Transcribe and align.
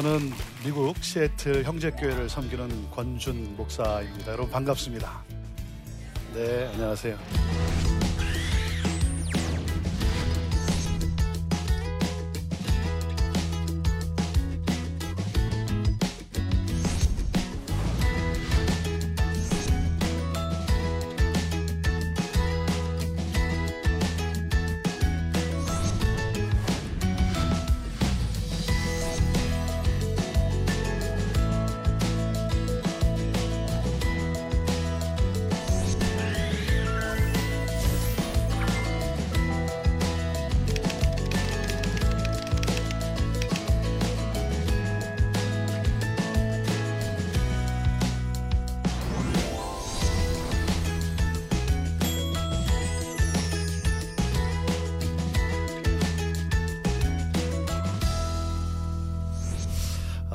저는 0.00 0.32
미국 0.64 0.96
시애틀 1.04 1.62
형제교회를 1.62 2.30
섬기는 2.30 2.90
권준 2.90 3.54
목사입니다. 3.54 4.32
여러분 4.32 4.50
반갑습니다. 4.50 5.22
네, 6.32 6.70
안녕하세요. 6.72 7.18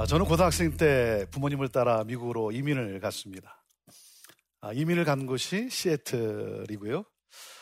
저는 0.03 0.25
고등학생 0.25 0.75
때 0.75 1.25
부모님을 1.31 1.69
따라 1.69 2.03
미국으로 2.03 2.51
이민을 2.51 2.99
갔습니다. 2.99 3.63
아, 4.59 4.73
이민을 4.73 5.05
간 5.05 5.25
곳이 5.25 5.69
시애틀이고요. 5.69 7.05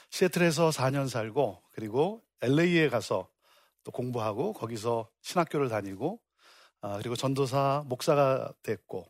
시애틀에서 0.09 0.71
4년 0.71 1.07
살고 1.07 1.61
그리고 1.73 2.23
LA에 2.41 2.89
가서 2.89 3.29
또 3.83 3.91
공부하고 3.91 4.53
거기서 4.53 5.07
신학교를 5.21 5.69
다니고 5.69 6.19
아, 6.81 6.97
그리고 6.97 7.15
전도사 7.15 7.83
목사가 7.85 8.51
됐고 8.63 9.05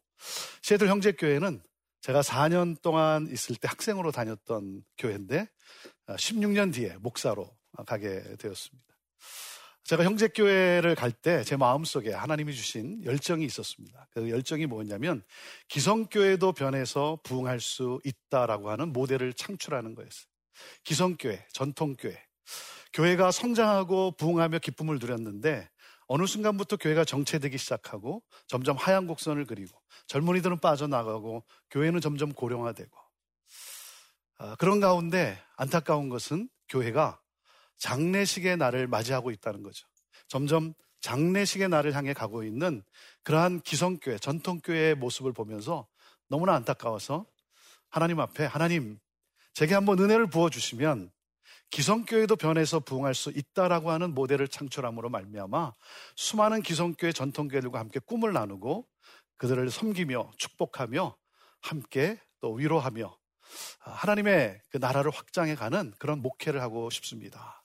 시애틀 0.61 0.89
형제교회는 0.89 1.63
제가 2.01 2.21
4년 2.21 2.81
동안 2.81 3.27
있을 3.31 3.55
때 3.55 3.69
학생으로 3.69 4.11
다녔던 4.11 4.83
교회인데 4.97 5.47
16년 6.07 6.69
아, 6.69 6.71
뒤에 6.73 6.97
목사로 6.97 7.49
가게 7.87 8.21
되었습니다. 8.37 8.93
제가 9.83 10.03
형제교회를 10.05 10.95
갈 10.95 11.11
때 11.11 11.43
제 11.43 11.57
마음속에 11.57 12.11
하나님이 12.13 12.53
주신 12.55 13.03
열정이 13.03 13.45
있었습니다. 13.45 14.07
그 14.11 14.29
열정이 14.29 14.65
뭐였냐면 14.65 15.23
기성교회도 15.67 16.53
변해서 16.53 17.19
부흥할 17.23 17.59
수 17.59 17.99
있다라고 18.05 18.69
하는 18.69 18.93
모델을 18.93 19.33
창출하는 19.33 19.95
거였어요. 19.95 20.25
기성교회, 20.83 21.47
전통교회. 21.53 22.17
교회가 22.93 23.31
성장하고 23.31 24.11
부흥하며 24.17 24.59
기쁨을 24.59 24.99
누렸는데 24.99 25.69
어느 26.07 26.25
순간부터 26.27 26.77
교회가 26.77 27.05
정체되기 27.05 27.57
시작하고 27.57 28.21
점점 28.47 28.77
하얀 28.77 29.07
곡선을 29.07 29.45
그리고 29.45 29.81
젊은이들은 30.07 30.59
빠져나가고 30.59 31.43
교회는 31.71 32.01
점점 32.01 32.31
고령화되고 32.33 32.91
아, 34.39 34.55
그런 34.55 34.79
가운데 34.79 35.39
안타까운 35.55 36.09
것은 36.09 36.49
교회가 36.69 37.19
장례식의 37.83 38.55
날을 38.55 38.87
맞이하고 38.87 39.29
있다는 39.29 39.61
거죠. 39.61 39.85
점점 40.27 40.73
장례식의 41.01 41.67
날을 41.67 41.93
향해 41.93 42.13
가고 42.13 42.45
있는 42.45 42.81
그러한 43.23 43.59
기성교회, 43.59 44.19
전통교회의 44.19 44.95
모습을 44.95 45.33
보면서 45.33 45.85
너무나 46.29 46.53
안타까워서 46.55 47.25
하나님 47.89 48.21
앞에 48.21 48.45
하나님, 48.45 48.99
제게 49.53 49.73
한번 49.73 49.99
은혜를 49.99 50.27
부어주시면 50.27 51.11
기성교회도 51.71 52.37
변해서 52.37 52.79
부흥할 52.79 53.13
수 53.13 53.31
있다라고 53.31 53.91
하는 53.91 54.13
모델을 54.13 54.47
창출함으로 54.47 55.09
말미암아 55.09 55.73
수많은 56.15 56.61
기성교회 56.61 57.11
전통교회들과 57.11 57.79
함께 57.79 57.99
꿈을 57.99 58.31
나누고 58.31 58.87
그들을 59.35 59.69
섬기며 59.69 60.31
축복하며 60.37 61.17
함께 61.59 62.17
또 62.39 62.53
위로하며 62.53 63.17
하나님의 63.79 64.61
그 64.69 64.77
나라를 64.77 65.11
확장해 65.11 65.55
가는 65.55 65.93
그런 65.99 66.21
목회를 66.21 66.61
하고 66.61 66.89
싶습니다. 66.89 67.62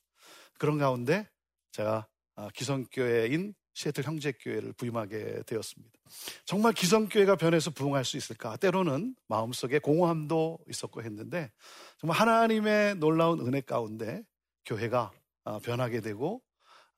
그런 0.59 0.79
가운데 0.79 1.29
제가 1.73 2.07
아, 2.37 2.49
기성교회인 2.55 3.55
시애틀 3.73 4.05
형제교회를 4.05 4.73
부임하게 4.73 5.43
되었습니다. 5.47 5.99
정말 6.45 6.73
기성교회가 6.73 7.37
변해서 7.37 7.71
부흥할 7.71 8.05
수 8.05 8.17
있을까? 8.17 8.57
때로는 8.57 9.15
마음속에 9.29 9.79
공허함도 9.79 10.59
있었고 10.69 11.03
했는데 11.03 11.53
정말 11.99 12.19
하나님의 12.19 12.97
놀라운 12.97 13.41
은혜 13.41 13.61
가운데 13.61 14.23
교회가 14.65 15.13
아, 15.45 15.59
변하게 15.61 16.01
되고 16.01 16.43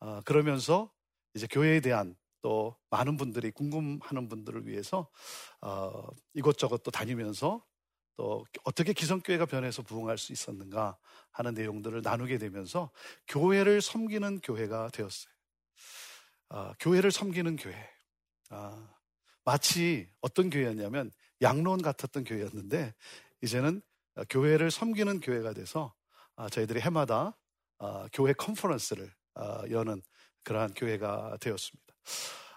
아, 0.00 0.22
그러면서 0.24 0.90
이제 1.34 1.46
교회에 1.46 1.80
대한 1.80 2.16
또 2.42 2.76
많은 2.88 3.16
분들이 3.16 3.50
궁금하는 3.50 4.28
분들을 4.28 4.66
위해서 4.66 5.08
어, 5.60 6.06
이것저것 6.34 6.82
또 6.82 6.90
다니면서 6.90 7.64
또 8.20 8.44
어떻게 8.64 8.92
기성교회가 8.92 9.46
변해서 9.46 9.80
부흥할 9.80 10.18
수 10.18 10.34
있었는가 10.34 10.98
하는 11.30 11.54
내용들을 11.54 12.02
나누게 12.02 12.36
되면서 12.36 12.90
교회를 13.28 13.80
섬기는 13.80 14.40
교회가 14.40 14.90
되었어요. 14.90 15.32
아, 16.50 16.74
교회를 16.80 17.12
섬기는 17.12 17.56
교회. 17.56 17.74
아, 18.50 18.90
마치 19.42 20.06
어떤 20.20 20.50
교회였냐면 20.50 21.10
양론 21.40 21.80
같았던 21.80 22.24
교회였는데 22.24 22.92
이제는 23.40 23.80
교회를 24.28 24.70
섬기는 24.70 25.20
교회가 25.20 25.54
돼서 25.54 25.94
아, 26.36 26.50
저희들이 26.50 26.82
해마다 26.82 27.38
아, 27.78 28.06
교회 28.12 28.34
컨퍼런스를 28.34 29.10
아, 29.32 29.62
여는 29.70 30.02
그러한 30.42 30.74
교회가 30.74 31.38
되었습니다. 31.40 31.94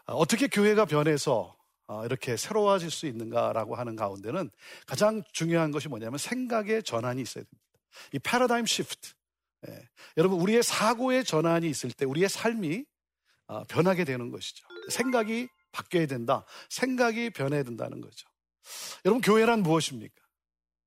아, 0.08 0.12
어떻게 0.12 0.48
교회가 0.50 0.84
변해서 0.84 1.56
어, 1.58 1.63
이렇게 2.06 2.38
새로워질 2.38 2.92
수 2.92 3.06
있는가라고 3.08 3.76
하는 3.76 3.96
가운데는 3.96 4.50
가장 4.86 5.24
중요한 5.32 5.72
것이 5.72 5.88
뭐냐면 5.90 6.18
생각의 6.18 6.84
전환이 6.84 7.22
있어야 7.22 7.44
됩니다. 7.44 7.64
이 8.14 8.20
패러다임 8.20 8.66
시프트. 8.66 9.12
예. 9.68 9.90
여러분, 10.18 10.40
우리의 10.42 10.64
사고의 10.64 11.24
전환이 11.24 11.70
있을 11.70 11.92
때 11.92 12.06
우리의 12.06 12.30
삶이 12.30 12.86
어, 13.48 13.64
변하게 13.66 14.04
되는 14.04 14.30
것이죠. 14.30 14.66
생각이 14.90 15.48
바뀌어야 15.72 16.06
된다. 16.06 16.46
생각이 16.70 17.30
변해야 17.30 17.64
된다는 17.64 18.02
거죠. 18.02 18.28
여러분, 19.06 19.22
교회란 19.22 19.62
무엇입니까? 19.64 20.16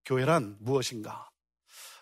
교회란 0.04 0.56
무엇인가? 0.60 1.28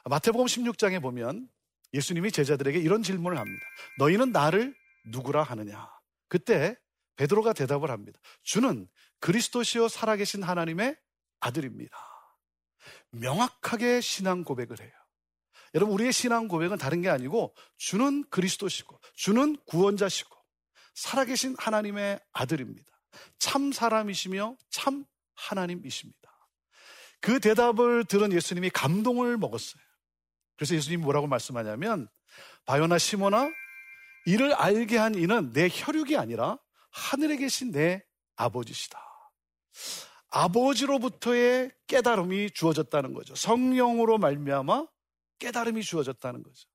마태복음 0.04 0.46
16장에 0.46 1.00
보면 1.00 1.48
예수님이 1.94 2.30
제자들에게 2.32 2.78
이런 2.78 3.02
질문을 3.02 3.38
합니다. 3.38 3.64
너희는 3.98 4.32
나를 4.32 4.74
누구라 5.06 5.42
하느냐? 5.42 5.88
그때 6.28 6.76
베드로가 7.16 7.52
대답을 7.52 7.90
합니다. 7.90 8.18
주는 8.42 8.88
그리스도시요 9.20 9.88
살아계신 9.88 10.42
하나님의 10.42 10.96
아들입니다. 11.40 11.96
명확하게 13.10 14.00
신앙 14.00 14.44
고백을 14.44 14.80
해요. 14.80 14.90
여러분, 15.74 15.94
우리의 15.94 16.12
신앙 16.12 16.46
고백은 16.48 16.78
다른 16.78 17.02
게 17.02 17.08
아니고 17.08 17.54
주는 17.76 18.24
그리스도시고 18.30 19.00
주는 19.14 19.56
구원자시고 19.66 20.34
살아계신 20.94 21.56
하나님의 21.58 22.20
아들입니다. 22.32 22.90
참 23.38 23.72
사람이시며 23.72 24.56
참 24.70 25.04
하나님이십니다. 25.34 26.20
그 27.20 27.40
대답을 27.40 28.04
들은 28.04 28.32
예수님이 28.32 28.70
감동을 28.70 29.36
먹었어요. 29.38 29.82
그래서 30.56 30.74
예수님이 30.74 31.02
뭐라고 31.02 31.26
말씀하냐면 31.26 32.08
바요나 32.66 32.98
시모나 32.98 33.48
이를 34.26 34.54
알게 34.54 34.96
한 34.96 35.14
이는 35.14 35.52
내 35.52 35.68
혈육이 35.70 36.16
아니라 36.16 36.58
하늘에 36.94 37.36
계신 37.36 37.72
내 37.72 38.04
아버지시다. 38.36 39.00
아버지로부터의 40.30 41.70
깨달음이 41.86 42.52
주어졌다는 42.52 43.14
거죠. 43.14 43.34
성령으로 43.34 44.18
말미암아 44.18 44.86
깨달음이 45.38 45.82
주어졌다는 45.82 46.42
거죠. 46.42 46.68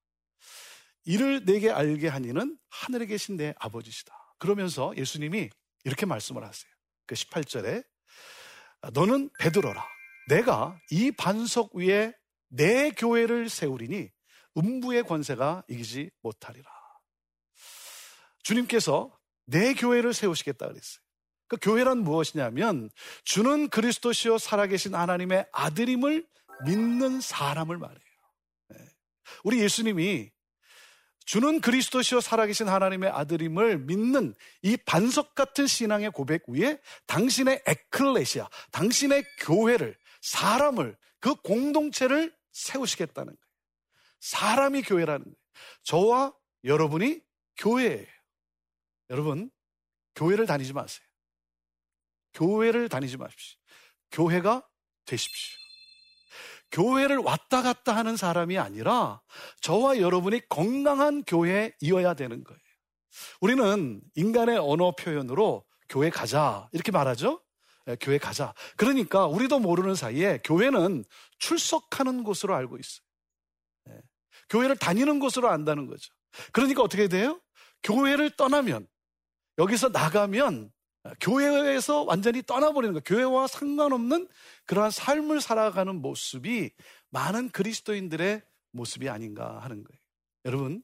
이를 1.06 1.46
내게 1.46 1.72
알게 1.72 2.10
하니는 2.10 2.58
하늘에 2.70 3.06
계신 3.06 3.38
내 3.38 3.54
아버지시다. 3.58 4.14
그러면서 4.38 4.94
예수님이 4.96 5.50
이렇게 5.86 6.06
말씀을 6.06 6.44
하세요. 6.44 6.72
그 7.06 7.16
18절에 7.16 7.84
너는 8.94 9.30
베드로라. 9.40 9.86
내가 10.28 10.80
이 10.92 11.12
반석 11.12 11.76
위에 11.76 12.14
내 12.50 12.92
교회를 12.92 13.50
세우리니 13.50 14.10
음부의 14.58 15.04
권세가 15.04 15.64
이기지 15.70 16.12
못하리라. 16.22 16.70
주님께서 18.44 19.19
내 19.50 19.74
교회를 19.74 20.14
세우시겠다 20.14 20.68
그랬어요. 20.68 21.02
그 21.48 21.58
교회란 21.60 22.00
무엇이냐면 22.00 22.90
주는 23.24 23.70
그리스도시요 23.70 24.38
살아계신 24.38 24.94
하나님의 24.94 25.48
아들임을 25.52 26.28
믿는 26.66 27.22
사람을 27.22 27.78
말해요. 27.78 28.00
네. 28.70 28.78
우리 29.44 29.60
예수님이 29.60 30.32
주는 31.26 31.62
그리스도시요 31.62 32.22
살아계신 32.22 32.68
하나님의 32.68 33.10
아들임을 33.10 33.80
믿는 33.80 34.34
이 34.62 34.78
반석 34.78 35.36
같은 35.36 35.68
신앙의 35.68 36.12
고백 36.12 36.44
위에 36.48 36.80
당신의 37.06 37.64
에클레시아, 37.66 38.48
당신의 38.72 39.24
교회를, 39.40 39.96
사람을, 40.22 40.98
그 41.20 41.36
공동체를 41.36 42.36
세우시겠다는 42.52 43.28
거예요. 43.28 43.50
사람이 44.20 44.82
교회라는 44.82 45.24
거예요. 45.24 45.36
저와 45.84 46.34
여러분이 46.64 47.22
교회예요. 47.58 48.19
여러분, 49.10 49.50
교회를 50.16 50.46
다니지 50.46 50.74
마세요. 50.74 51.06
교회를 52.34 52.90
다니지 52.90 53.18
마십시오. 53.18 53.58
교회가 54.12 54.68
되십시오. 55.06 55.58
교회를 56.72 57.18
왔다 57.18 57.64
갔다 57.64 57.96
하는 57.96 58.16
사람이 58.16 58.58
아니라 58.60 59.22
저와 59.62 60.00
여러분이 60.00 60.48
건강한 60.50 61.24
교회이어야 61.24 62.14
되는 62.14 62.44
거예요. 62.44 62.60
우리는 63.42 64.02
인간의 64.16 64.58
언어 64.58 64.92
표현으로 64.92 65.66
교회 65.90 66.12
가자 66.12 66.70
이렇게 66.72 66.92
말하죠. 66.92 67.44
예, 67.88 67.96
교회 67.96 68.20
가자. 68.20 68.54
그러니까 68.78 69.26
우리도 69.26 69.60
모르는 69.60 69.96
사이에 69.96 70.40
교회는 70.44 71.04
출석하는 71.40 72.24
곳으로 72.24 72.54
알고 72.54 72.78
있어요. 72.78 73.04
예, 73.90 74.02
교회를 74.50 74.76
다니는 74.76 75.20
곳으로 75.20 75.50
안다는 75.50 75.88
거죠. 75.88 76.14
그러니까 76.52 76.84
어떻게 76.84 77.08
돼요? 77.08 77.42
교회를 77.82 78.30
떠나면 78.36 78.88
여기서 79.60 79.90
나가면 79.90 80.72
교회에서 81.22 82.04
완전히 82.04 82.42
떠나버리는 82.42 82.94
거예요. 82.94 83.04
교회와 83.06 83.48
상관없는 83.48 84.28
그러한 84.66 84.92
삶을 84.92 85.42
살아가는 85.42 85.96
모습이 86.02 86.72
많은 87.10 87.50
그리스도인들의 87.50 88.42
모습이 88.72 89.10
아닌가 89.10 89.60
하는 89.62 89.84
거예요. 89.84 90.00
여러분, 90.46 90.82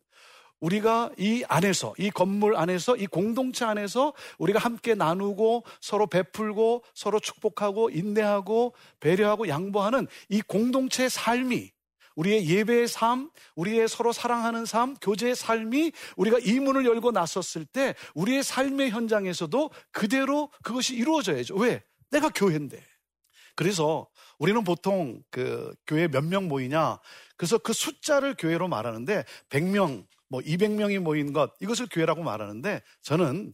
우리가 0.60 1.12
이 1.18 1.44
안에서, 1.48 1.94
이 1.98 2.10
건물 2.10 2.56
안에서, 2.56 2.96
이 2.96 3.08
공동체 3.08 3.66
안에서 3.66 4.14
우리가 4.38 4.60
함께 4.60 4.96
나누고 4.96 5.64
서로 5.82 6.08
베풀고 6.08 6.84
서로 6.94 7.20
축복하고 7.20 7.90
인내하고 7.90 8.74
배려하고 9.00 9.48
양보하는 9.48 10.08
이 10.30 10.42
공동체의 10.42 11.10
삶이 11.10 11.72
우리의 12.16 12.48
예배의 12.50 12.88
삶, 12.88 13.30
우리의 13.56 13.88
서로 13.88 14.12
사랑하는 14.12 14.66
삶, 14.66 14.96
교제의 14.96 15.36
삶이 15.36 15.92
우리가 16.16 16.40
이 16.40 16.60
문을 16.60 16.86
열고 16.86 17.12
나섰을 17.12 17.66
때 17.66 17.96
우리의 18.14 18.44
삶의 18.44 18.92
현장에서도 18.92 19.70
그대로 19.92 20.50
그것이 20.64 20.96
이루어져야죠. 20.96 21.56
왜? 21.56 21.84
내가 22.12 22.30
교회인데. 22.30 22.84
그래서 23.56 24.08
우리는 24.38 24.64
보통 24.64 25.22
그 25.32 25.74
교회 25.88 26.08
몇 26.08 26.24
명 26.24 26.48
모이냐? 26.48 27.00
그래서 27.38 27.58
그 27.58 27.74
숫자를 27.74 28.36
교회로 28.38 28.68
말하는데 28.68 29.24
100명, 29.50 30.06
뭐 30.28 30.42
200명이 30.42 31.00
모인 31.00 31.34
것 31.34 31.54
이것을 31.62 31.88
교회라고 31.92 32.24
말하는데 32.24 32.82
저는 33.02 33.54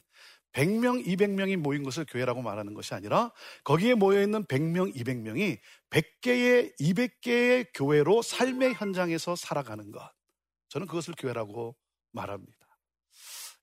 100명, 0.53 1.05
200명이 1.05 1.57
모인 1.57 1.83
것을 1.83 2.05
교회라고 2.05 2.41
말하는 2.41 2.73
것이 2.73 2.93
아니라 2.93 3.31
거기에 3.63 3.93
모여 3.95 4.21
있는 4.21 4.45
100명, 4.45 4.93
200명이 4.95 5.59
100개의, 5.89 6.77
200개의 6.79 7.67
교회로 7.73 8.21
삶의 8.21 8.73
현장에서 8.73 9.35
살아가는 9.35 9.91
것. 9.91 10.11
저는 10.69 10.87
그것을 10.87 11.13
교회라고 11.17 11.75
말합니다. 12.11 12.57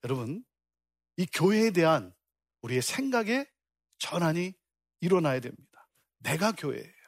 여러분, 0.03 0.43
이 1.17 1.25
교회에 1.25 1.71
대한 1.71 2.13
우리의 2.61 2.81
생각의 2.81 3.45
전환이 3.97 4.53
일어나야 5.01 5.39
됩니다. 5.39 5.89
내가 6.19 6.51
교회예요. 6.51 6.99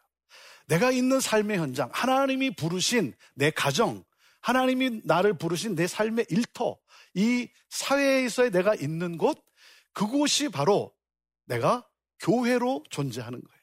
내가 0.67 0.91
있는 0.91 1.19
삶의 1.19 1.57
현장, 1.57 1.89
하나님이 1.93 2.55
부르신 2.55 3.13
내 3.35 3.51
가정, 3.51 4.03
하나님이 4.41 5.01
나를 5.03 5.37
부르신 5.37 5.75
내 5.75 5.87
삶의 5.87 6.27
일터, 6.29 6.77
이 7.13 7.49
사회에서의 7.69 8.51
내가 8.51 8.75
있는 8.75 9.17
곳, 9.17 9.43
그곳이 9.93 10.49
바로 10.49 10.93
내가 11.45 11.87
교회로 12.19 12.83
존재하는 12.89 13.41
거예요. 13.41 13.61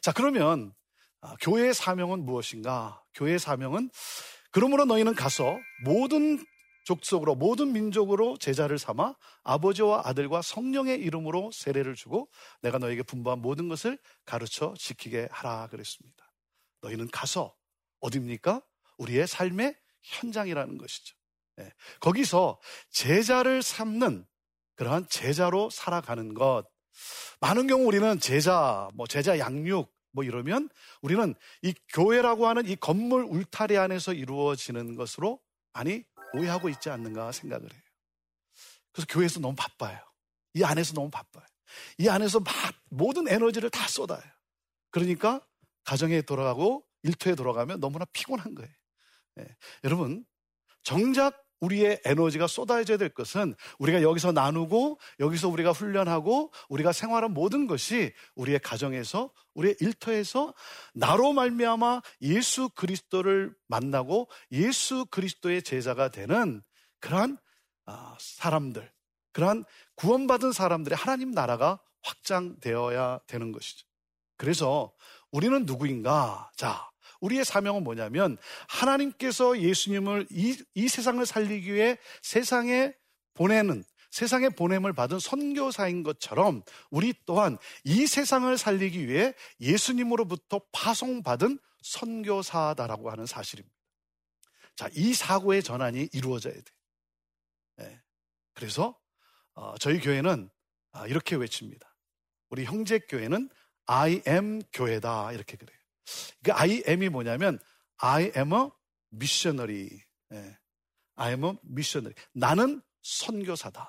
자, 0.00 0.12
그러면 0.12 0.74
아, 1.20 1.34
교회의 1.40 1.74
사명은 1.74 2.24
무엇인가? 2.24 3.02
교회의 3.14 3.38
사명은 3.38 3.90
그러므로 4.50 4.84
너희는 4.84 5.14
가서 5.14 5.58
모든 5.84 6.44
족속으로 6.84 7.34
모든 7.34 7.72
민족으로 7.72 8.36
제자를 8.38 8.78
삼아 8.78 9.16
아버지와 9.42 10.02
아들과 10.04 10.40
성령의 10.40 11.00
이름으로 11.00 11.50
세례를 11.52 11.96
주고 11.96 12.30
내가 12.62 12.78
너에게 12.78 13.02
분부한 13.02 13.40
모든 13.40 13.68
것을 13.68 13.98
가르쳐 14.24 14.72
지키게 14.78 15.28
하라 15.32 15.66
그랬습니다. 15.68 16.32
너희는 16.82 17.08
가서 17.10 17.54
어디입니까? 18.00 18.62
우리의 18.98 19.26
삶의 19.26 19.76
현장이라는 20.02 20.78
것이죠. 20.78 21.16
네. 21.56 21.72
거기서 22.00 22.60
제자를 22.90 23.62
삼는 23.62 24.24
그러한 24.76 25.06
제자로 25.08 25.70
살아가는 25.70 26.34
것. 26.34 26.64
많은 27.40 27.66
경우 27.66 27.84
우리는 27.86 28.18
제자, 28.20 28.88
뭐 28.94 29.06
제자 29.06 29.38
양육, 29.38 29.92
뭐 30.12 30.24
이러면 30.24 30.68
우리는 31.02 31.34
이 31.62 31.74
교회라고 31.92 32.46
하는 32.46 32.66
이 32.66 32.76
건물 32.76 33.24
울타리 33.24 33.76
안에서 33.76 34.14
이루어지는 34.14 34.96
것으로 34.96 35.40
많이 35.72 36.04
오해하고 36.34 36.68
있지 36.70 36.88
않는가 36.88 37.32
생각을 37.32 37.70
해요. 37.70 37.82
그래서 38.92 39.06
교회에서 39.10 39.40
너무 39.40 39.54
바빠요. 39.54 39.98
이 40.54 40.64
안에서 40.64 40.94
너무 40.94 41.10
바빠요. 41.10 41.44
이 41.98 42.08
안에서 42.08 42.40
막 42.40 42.52
모든 42.88 43.28
에너지를 43.28 43.68
다 43.68 43.86
쏟아요. 43.88 44.22
그러니까 44.90 45.46
가정에 45.84 46.22
돌아가고 46.22 46.84
일터에 47.02 47.34
돌아가면 47.34 47.80
너무나 47.80 48.06
피곤한 48.06 48.54
거예요. 48.54 48.72
네. 49.34 49.44
여러분, 49.84 50.24
정작 50.82 51.45
우리의 51.60 52.00
에너지가 52.04 52.46
쏟아져야 52.46 52.96
될 52.98 53.08
것은 53.08 53.54
우리가 53.78 54.02
여기서 54.02 54.32
나누고 54.32 54.98
여기서 55.20 55.48
우리가 55.48 55.72
훈련하고 55.72 56.52
우리가 56.68 56.92
생활한 56.92 57.32
모든 57.32 57.66
것이 57.66 58.12
우리의 58.34 58.58
가정에서 58.60 59.30
우리의 59.54 59.76
일터에서 59.80 60.54
나로 60.94 61.32
말미암아 61.32 62.02
예수 62.22 62.68
그리스도를 62.70 63.54
만나고 63.68 64.28
예수 64.52 65.06
그리스도의 65.06 65.62
제자가 65.62 66.10
되는 66.10 66.62
그러한 67.00 67.38
아, 67.86 68.16
사람들, 68.18 68.92
그러한 69.32 69.64
구원받은 69.94 70.52
사람들의 70.52 70.96
하나님 70.96 71.30
나라가 71.30 71.78
확장되어야 72.02 73.20
되는 73.26 73.52
것이죠. 73.52 73.86
그래서 74.36 74.92
우리는 75.30 75.64
누구인가? 75.64 76.50
자, 76.56 76.90
우리의 77.20 77.44
사명은 77.44 77.84
뭐냐면 77.84 78.38
하나님께서 78.68 79.60
예수님을 79.60 80.26
이, 80.30 80.56
이 80.74 80.88
세상을 80.88 81.24
살리기 81.24 81.72
위해 81.72 81.98
세상에 82.22 82.94
보내는 83.34 83.84
세상에 84.10 84.48
보냄을 84.48 84.92
받은 84.94 85.18
선교사인 85.18 86.02
것처럼 86.02 86.62
우리 86.90 87.12
또한 87.26 87.58
이 87.84 88.06
세상을 88.06 88.56
살리기 88.56 89.08
위해 89.08 89.34
예수님으로부터 89.60 90.62
파송받은 90.72 91.58
선교사다라고 91.82 93.10
하는 93.10 93.26
사실입니다. 93.26 93.76
자, 94.74 94.88
이 94.94 95.14
사고의 95.14 95.62
전환이 95.62 96.08
이루어져야 96.12 96.54
돼. 96.54 96.62
네. 97.76 98.00
그래서 98.54 98.98
어, 99.54 99.76
저희 99.78 100.00
교회는 100.00 100.50
아, 100.92 101.06
이렇게 101.06 101.36
외칩니다. 101.36 101.94
우리 102.48 102.64
형제 102.64 102.98
교회는 102.98 103.50
I 103.86 104.22
am 104.26 104.62
교회다 104.72 105.32
이렇게 105.32 105.56
그래요. 105.56 105.75
그 106.42 106.52
I 106.52 106.82
am이 106.88 107.08
뭐냐면 107.08 107.58
I 107.98 108.32
am 108.36 108.52
a 108.52 108.68
missionary. 109.12 109.88
예. 110.32 110.58
I 111.16 111.30
am 111.30 111.44
a 111.44 111.52
missionary. 111.64 112.14
나는 112.32 112.82
선교사다. 113.02 113.88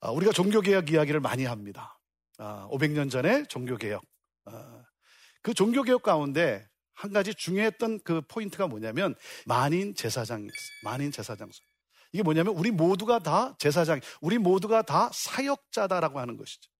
아, 0.00 0.10
우리가 0.10 0.32
종교개혁 0.32 0.90
이야기를 0.90 1.20
많이 1.20 1.44
합니다. 1.44 1.98
아, 2.38 2.68
500년 2.70 3.10
전에 3.10 3.44
종교개혁. 3.44 4.02
아, 4.46 4.84
그 5.42 5.52
종교개혁 5.52 6.02
가운데 6.02 6.66
한 6.94 7.12
가지 7.12 7.34
중요했던 7.34 8.00
그 8.04 8.20
포인트가 8.22 8.66
뭐냐면 8.66 9.14
만인 9.46 9.94
제사장이었어요. 9.94 10.50
만인 10.84 11.10
제사장소. 11.10 11.62
이게 12.12 12.22
뭐냐면 12.22 12.54
우리 12.56 12.70
모두가 12.70 13.20
다 13.20 13.54
제사장, 13.58 14.00
우리 14.20 14.38
모두가 14.38 14.82
다 14.82 15.10
사역자다라고 15.12 16.18
하는 16.18 16.36
것이죠. 16.36 16.70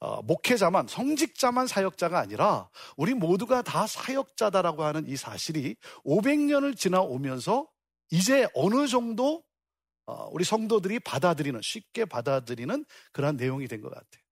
어, 0.00 0.22
목회자만 0.22 0.88
성직자만 0.88 1.66
사역자가 1.66 2.18
아니라 2.18 2.68
우리 2.96 3.14
모두가 3.14 3.62
다 3.62 3.86
사역자다라고 3.86 4.84
하는 4.84 5.06
이 5.06 5.16
사실이 5.16 5.76
500년을 6.04 6.76
지나오면서 6.76 7.68
이제 8.10 8.48
어느 8.54 8.86
정도 8.88 9.44
어, 10.06 10.28
우리 10.32 10.44
성도들이 10.44 10.98
받아들이는 11.00 11.60
쉽게 11.62 12.04
받아들이는 12.04 12.84
그러한 13.12 13.36
내용이 13.36 13.68
된 13.68 13.80
것 13.80 13.90
같아요. 13.90 14.22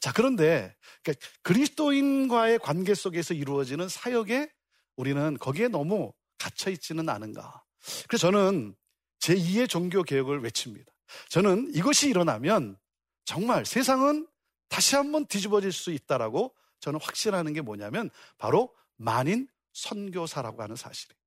자 0.00 0.12
그런데 0.12 0.74
그러니까 1.02 1.26
그리스도인과의 1.42 2.58
관계 2.58 2.94
속에서 2.94 3.32
이루어지는 3.32 3.88
사역에 3.88 4.50
우리는 4.96 5.38
거기에 5.38 5.68
너무 5.68 6.12
갇혀 6.38 6.70
있지는 6.70 7.08
않은가. 7.08 7.62
그래서 8.08 8.30
저는 8.30 8.74
제2의 9.20 9.68
종교 9.68 10.02
개혁을 10.02 10.42
외칩니다. 10.42 10.92
저는 11.28 11.70
이것이 11.74 12.08
일어나면 12.10 12.76
정말 13.24 13.64
세상은 13.64 14.26
다시 14.72 14.96
한번 14.96 15.26
뒤집어질 15.26 15.70
수 15.70 15.90
있다라고 15.92 16.54
저는 16.80 16.98
확신하는 16.98 17.52
게 17.52 17.60
뭐냐면 17.60 18.08
바로 18.38 18.74
만인 18.96 19.46
선교사라고 19.74 20.62
하는 20.62 20.76
사실이에요. 20.76 21.20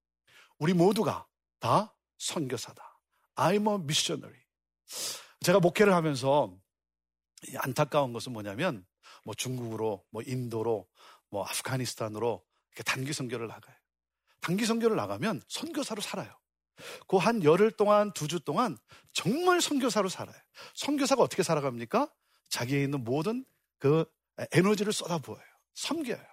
우리 0.58 0.74
모두가 0.74 1.28
다 1.60 1.94
선교사다. 2.18 3.00
I'm 3.36 3.70
a 3.70 3.76
missionary. 3.84 4.40
제가 5.42 5.60
목회를 5.60 5.94
하면서 5.94 6.58
안타까운 7.58 8.14
것은 8.14 8.34
뭐냐면 8.34 8.84
뭐 9.24 9.36
중국으로, 9.36 10.04
뭐 10.10 10.24
인도로, 10.26 10.88
뭐 11.30 11.44
아프가니스탄으로 11.46 12.44
이렇게 12.72 12.84
단기 12.84 13.14
선교를 13.14 13.48
나가요. 13.48 13.76
단기 14.42 14.66
선교를 14.66 14.96
나가면 14.96 15.44
선교사로 15.48 16.02
살아요. 16.02 16.36
그 17.08 17.18
한 17.18 17.44
열흘 17.44 17.70
동안, 17.72 18.12
두 18.14 18.28
주 18.28 18.40
동안 18.40 18.76
정말 19.14 19.62
선교사로 19.62 20.10
살아요. 20.10 20.36
선교사가 20.74 21.22
어떻게 21.22 21.44
살아갑니까? 21.44 22.12
자기에 22.50 22.84
있는 22.84 23.04
모든 23.04 23.46
그 23.80 24.06
에너지를 24.52 24.94
쏟아부어요. 24.94 25.44
섬겨요. 25.74 26.24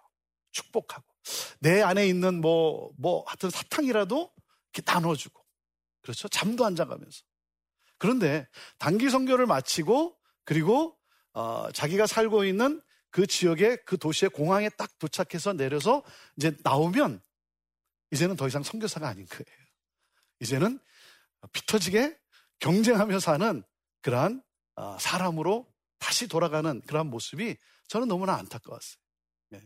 축복하고. 0.53 1.05
내 1.61 1.83
안에 1.83 2.07
있는 2.07 2.41
뭐, 2.41 2.93
뭐, 2.99 3.25
하여튼 3.27 3.51
사탕이라도 3.51 4.33
이렇게 4.73 4.93
나눠주고. 4.93 5.43
그렇죠? 6.03 6.29
잠도 6.29 6.65
안 6.65 6.77
자가면서. 6.77 7.23
그런데 7.99 8.49
단기 8.79 9.09
선교를 9.09 9.47
마치고 9.47 10.19
그리고 10.45 10.99
어, 11.35 11.71
자기가 11.73 12.07
살고 12.07 12.45
있는 12.45 12.83
그 13.11 13.27
지역의 13.27 13.85
그 13.85 13.97
도시의 13.97 14.31
공항에 14.31 14.69
딱 14.71 14.99
도착해서 14.99 15.53
내려서 15.53 16.03
이제 16.37 16.57
나오면 16.65 17.23
이제는 18.11 18.37
더 18.37 18.49
이상 18.49 18.63
선교사가 18.63 19.07
아닌 19.07 19.27
거예요. 19.27 19.45
이제는 20.41 20.81
피터지게 21.53 22.19
경쟁하며 22.59 23.21
사는 23.21 23.63
그러한 24.01 24.43
어, 24.75 24.99
사람으로 24.99 25.72
다시 26.03 26.27
돌아가는 26.27 26.81
그러한 26.83 27.07
모습이 27.07 27.57
저는 27.87 28.09
너무나 28.09 28.35
안타까웠어요. 28.35 28.97
네. 29.51 29.61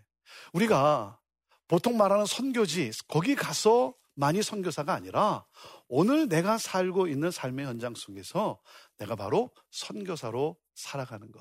우리가 0.52 1.18
보통 1.66 1.96
말하는 1.96 2.26
선교지 2.26 2.90
거기 3.08 3.34
가서 3.34 3.94
많이 4.14 4.42
선교사가 4.42 4.92
아니라 4.92 5.46
오늘 5.88 6.28
내가 6.28 6.58
살고 6.58 7.08
있는 7.08 7.30
삶의 7.30 7.64
현장 7.64 7.94
속에서 7.94 8.60
내가 8.98 9.16
바로 9.16 9.50
선교사로 9.70 10.58
살아가는 10.74 11.32
것. 11.32 11.40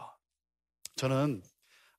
저는 0.96 1.44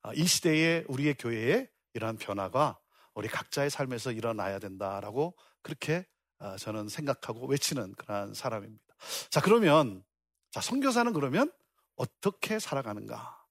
아, 0.03 0.13
이 0.15 0.25
시대에 0.27 0.85
우리의 0.89 1.17
교회에 1.19 1.69
이러한 1.93 2.17
변화가 2.17 2.79
우리 3.15 3.29
각자의 3.29 3.69
삶에서 3.69 4.13
일어나야 4.13 4.59
된다라고 4.59 5.37
그렇게 5.61 6.07
아, 6.39 6.57
저는 6.57 6.89
생각하고 6.89 7.47
외치는 7.47 7.95
그러한 7.95 8.33
사람입니다. 8.33 8.85
자, 9.31 9.43
그러면 9.43 10.03
자, 10.51 10.63
선교사는 10.63 11.13
그러면 11.13 11.53
어떻게 11.97 12.59
살아가는가? 12.59 13.45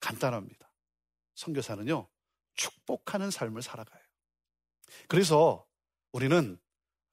간단합니다. 0.00 0.72
선교사는요. 1.34 2.08
축복하는 2.54 3.30
삶을 3.30 3.62
살아가요. 3.62 4.02
그래서 5.08 5.66
우리는 6.12 6.58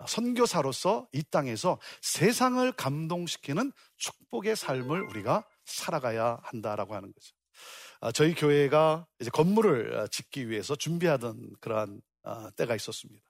선교사로서 0.08 1.08
이 1.14 1.24
땅에서 1.24 1.80
세상을 2.02 2.70
감동시키는 2.74 3.72
축복의 3.98 4.56
삶을 4.56 5.02
우리가 5.10 5.48
살아가야 5.66 6.40
한다라고 6.44 6.96
하는 6.96 7.12
거죠. 7.14 7.36
아, 8.02 8.12
저희 8.12 8.34
교회가 8.36 9.08
이제 9.20 9.30
건물을 9.30 10.00
아, 10.00 10.08
짓기 10.08 10.50
위해서 10.50 10.76
준비하던 10.76 11.56
그러한 11.62 12.02
아, 12.24 12.52
때가 12.56 12.76
있었습니다. 12.76 13.24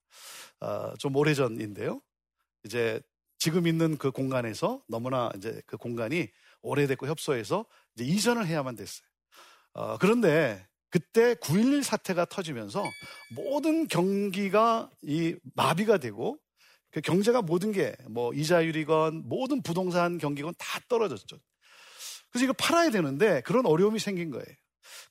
좀 0.97 1.15
오래전인데요. 1.15 2.01
이제 2.63 3.01
지금 3.37 3.67
있는 3.67 3.97
그 3.97 4.11
공간에서 4.11 4.81
너무나 4.87 5.29
이제 5.35 5.61
그 5.65 5.77
공간이 5.77 6.29
오래됐고 6.65 7.07
협소해서 7.07 7.65
이제 7.95 8.05
이전을 8.05 8.45
해야만 8.47 8.75
됐어요. 8.75 9.07
그런데 9.99 10.65
그때 10.89 11.33
9.11 11.35 11.83
사태가 11.83 12.25
터지면서 12.25 12.83
모든 13.31 13.87
경기가 13.87 14.89
이 15.01 15.35
마비가 15.55 15.97
되고 15.97 16.39
그 16.91 17.01
경제가 17.01 17.41
모든 17.41 17.71
게 17.73 17.95
뭐 18.09 18.33
이자율이건 18.33 19.23
모든 19.27 19.61
부동산 19.61 20.17
경기건 20.17 20.53
다 20.57 20.79
떨어졌죠. 20.87 21.37
그래서 22.29 22.45
이거 22.45 22.53
팔아야 22.53 22.89
되는데 22.89 23.41
그런 23.41 23.65
어려움이 23.65 23.99
생긴 23.99 24.31
거예요. 24.31 24.45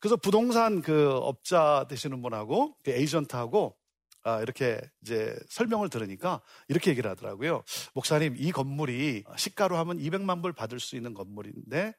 그래서 0.01 0.17
부동산 0.17 0.81
그 0.81 1.11
업자 1.11 1.87
되시는 1.89 2.23
분하고 2.23 2.77
그 2.83 2.91
에이전트하고 2.91 3.77
아, 4.25 4.41
이렇게 4.41 4.81
이제 5.03 5.39
설명을 5.49 5.91
들으니까 5.91 6.43
이렇게 6.69 6.91
얘기를 6.91 7.11
하더라고요. 7.11 7.63
목사님, 7.95 8.37
이 8.39 8.53
건물이 8.53 9.25
시가로 9.37 9.77
하면 9.77 9.99
200만 9.99 10.43
불 10.43 10.53
받을 10.53 10.81
수 10.81 10.97
있는 10.97 11.15
건물인데 11.15 11.95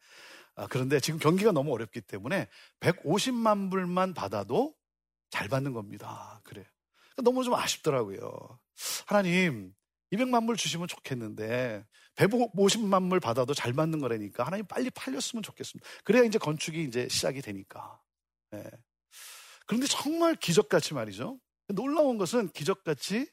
아, 0.56 0.68
그런데 0.68 1.00
지금 1.00 1.20
경기가 1.20 1.52
너무 1.52 1.74
어렵기 1.74 2.02
때문에 2.02 2.48
150만 2.80 3.70
불만 3.70 4.14
받아도 4.14 4.74
잘 5.30 5.48
받는 5.50 5.74
겁니다. 5.74 6.42
그래요. 6.44 6.66
너무 7.18 7.44
좀 7.44 7.54
아쉽더라고요. 7.54 8.60
하나님, 9.06 9.74
200만 10.12 10.46
불 10.46 10.56
주시면 10.56 10.88
좋겠는데, 10.88 11.86
150만 12.16 13.10
불 13.10 13.20
받아도 13.20 13.54
잘 13.54 13.74
맞는 13.74 14.00
거라니까, 14.00 14.46
하나님 14.46 14.66
빨리 14.66 14.90
팔렸으면 14.90 15.44
좋겠습니다. 15.44 15.88
그래야 16.04 16.24
이제 16.24 16.38
건축이 16.38 16.84
이제 16.84 17.08
시작이 17.10 17.42
되니까. 17.42 18.02
네. 18.52 18.64
그런데 19.66 19.88
정말 19.88 20.36
기적같이 20.36 20.94
말이죠. 20.94 21.40
놀라운 21.68 22.18
것은 22.18 22.50
기적같이 22.50 23.28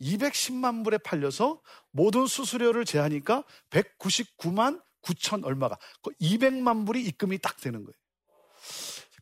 210만 0.00 0.84
불에 0.84 0.98
팔려서 0.98 1.60
모든 1.90 2.26
수수료를 2.26 2.84
제하니까 2.84 3.44
199만 3.70 4.82
9천 5.02 5.44
얼마가, 5.44 5.78
200만 6.20 6.86
불이 6.86 7.02
입금이 7.04 7.38
딱 7.38 7.56
되는 7.60 7.84
거예요. 7.84 7.94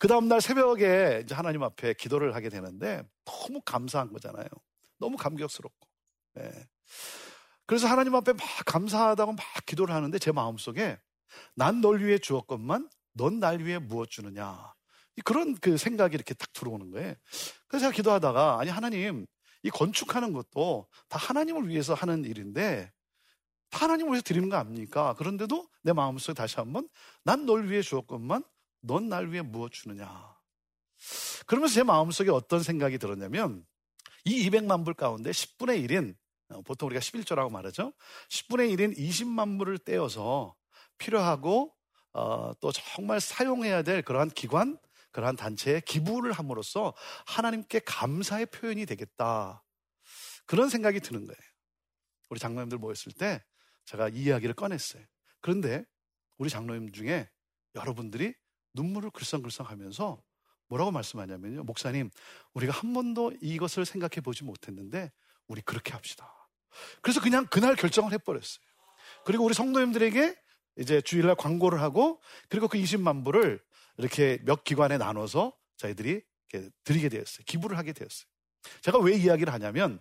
그 0.01 0.09
다음날 0.09 0.41
새벽에 0.41 1.23
이제 1.25 1.35
하나님 1.35 1.63
앞에 1.63 1.95
기도를 1.95 2.35
하게 2.35 2.49
되는데 2.49 3.03
너무 3.25 3.61
감사한 3.65 4.13
거잖아요. 4.13 4.47
너무 4.99 5.17
감격스럽고. 5.17 5.89
네. 6.35 6.69
그래서 7.67 7.87
하나님 7.87 8.15
앞에 8.15 8.33
막 8.33 8.43
감사하다고 8.67 9.33
막 9.33 9.45
기도를 9.67 9.95
하는데 9.95 10.19
제 10.19 10.33
마음속에 10.33 10.99
난 11.55 11.81
널 11.81 12.03
위해 12.03 12.19
주었건만 12.19 12.89
넌 13.13 13.41
날 13.41 13.61
위해 13.61 13.79
무엇 13.79 14.11
주느냐. 14.11 14.73
그런 15.25 15.55
그 15.57 15.77
생각이 15.77 16.15
이렇게 16.15 16.35
딱 16.35 16.53
들어오는 16.53 16.91
거예요. 16.91 17.15
그래서 17.67 17.85
제가 17.87 17.93
기도하다가 17.93 18.59
아니 18.61 18.71
하나님 18.71 19.27
이 19.63 19.71
건축하는 19.71 20.33
것도 20.33 20.89
다 21.09 21.19
하나님을 21.19 21.69
위해서 21.69 21.95
하는 21.95 22.25
일인데 22.25 22.93
다 23.71 23.85
하나님을 23.85 24.13
위해서 24.13 24.23
드리는 24.23 24.49
거 24.49 24.57
아닙니까? 24.57 25.15
그런데도 25.19 25.69
내 25.83 25.93
마음속에 25.93 26.35
다시 26.35 26.57
한번 26.57 26.89
난 27.25 27.45
널 27.47 27.69
위해 27.69 27.83
주었건만 27.83 28.45
넌 28.81 29.09
날 29.09 29.31
위해 29.31 29.43
무엇 29.43 29.73
주느냐. 29.73 30.37
그러면서 31.47 31.75
제 31.75 31.83
마음속에 31.83 32.31
어떤 32.31 32.63
생각이 32.63 32.99
들었냐면 32.99 33.65
이 34.25 34.49
200만 34.49 34.85
불 34.85 34.95
가운데 34.95 35.31
10분의 35.31 35.89
1인 35.89 36.15
어, 36.51 36.63
보통 36.63 36.87
우리가 36.89 37.01
11조라고 37.01 37.51
말하죠. 37.51 37.93
10분의 38.31 38.75
1인 38.77 38.97
20만 38.97 39.59
불을 39.59 39.79
떼어서 39.79 40.55
필요하고 40.99 41.75
어, 42.15 42.53
또 42.61 42.73
정말 42.73 43.21
사용해야 43.21 43.83
될 43.83 44.03
그러한 44.03 44.31
기관, 44.31 44.79
그러한 45.13 45.37
단체에 45.37 45.81
기부를 45.81 46.33
함으로써 46.33 46.95
하나님께 47.27 47.81
감사의 47.81 48.47
표현이 48.47 48.87
되겠다. 48.87 49.65
그런 50.47 50.69
생각이 50.69 51.01
드는 51.01 51.25
거예요. 51.27 51.39
우리 52.29 52.39
장로님들 52.39 52.79
모였을 52.79 53.13
때 53.13 53.43
제가 53.85 54.09
이 54.11 54.25
이야기를 54.25 54.55
꺼냈어요. 54.55 55.03
그런데 55.41 55.85
우리 56.37 56.51
장로님 56.51 56.93
중에 56.93 57.29
여러분들이 57.75 58.35
눈물을 58.75 59.11
글썽글썽 59.11 59.71
하면서 59.71 60.23
뭐라고 60.69 60.91
말씀하냐면요. 60.91 61.65
목사님, 61.65 62.11
우리가 62.53 62.73
한 62.73 62.93
번도 62.93 63.33
이것을 63.41 63.87
생각해 63.87 64.21
보지 64.23 64.45
못했는데 64.45 65.11
우리 65.47 65.63
그렇게 65.63 65.93
합시다. 65.93 66.31
그래서 67.01 67.21
그냥 67.21 67.47
그날 67.47 67.75
결정을 67.75 68.13
해버렸어요. 68.13 68.65
그리고 69.25 69.45
우리 69.45 69.55
성도님들에게 69.55 70.37
이제 70.77 71.01
주일날 71.01 71.35
광고를 71.35 71.81
하고 71.81 72.21
그리고 72.49 72.69
그 72.69 72.79
20만 72.79 73.25
불을 73.25 73.61
이렇게 73.99 74.39
몇 74.45 74.65
기관에 74.65 74.97
나눠서 74.97 75.53
저희들이 75.77 76.23
드리게 76.85 77.09
되었어요. 77.09 77.45
기부를 77.47 77.77
하게 77.77 77.93
되었어요. 77.93 78.27
제가 78.81 78.99
왜 78.99 79.17
이야기를 79.17 79.53
하냐면 79.53 80.01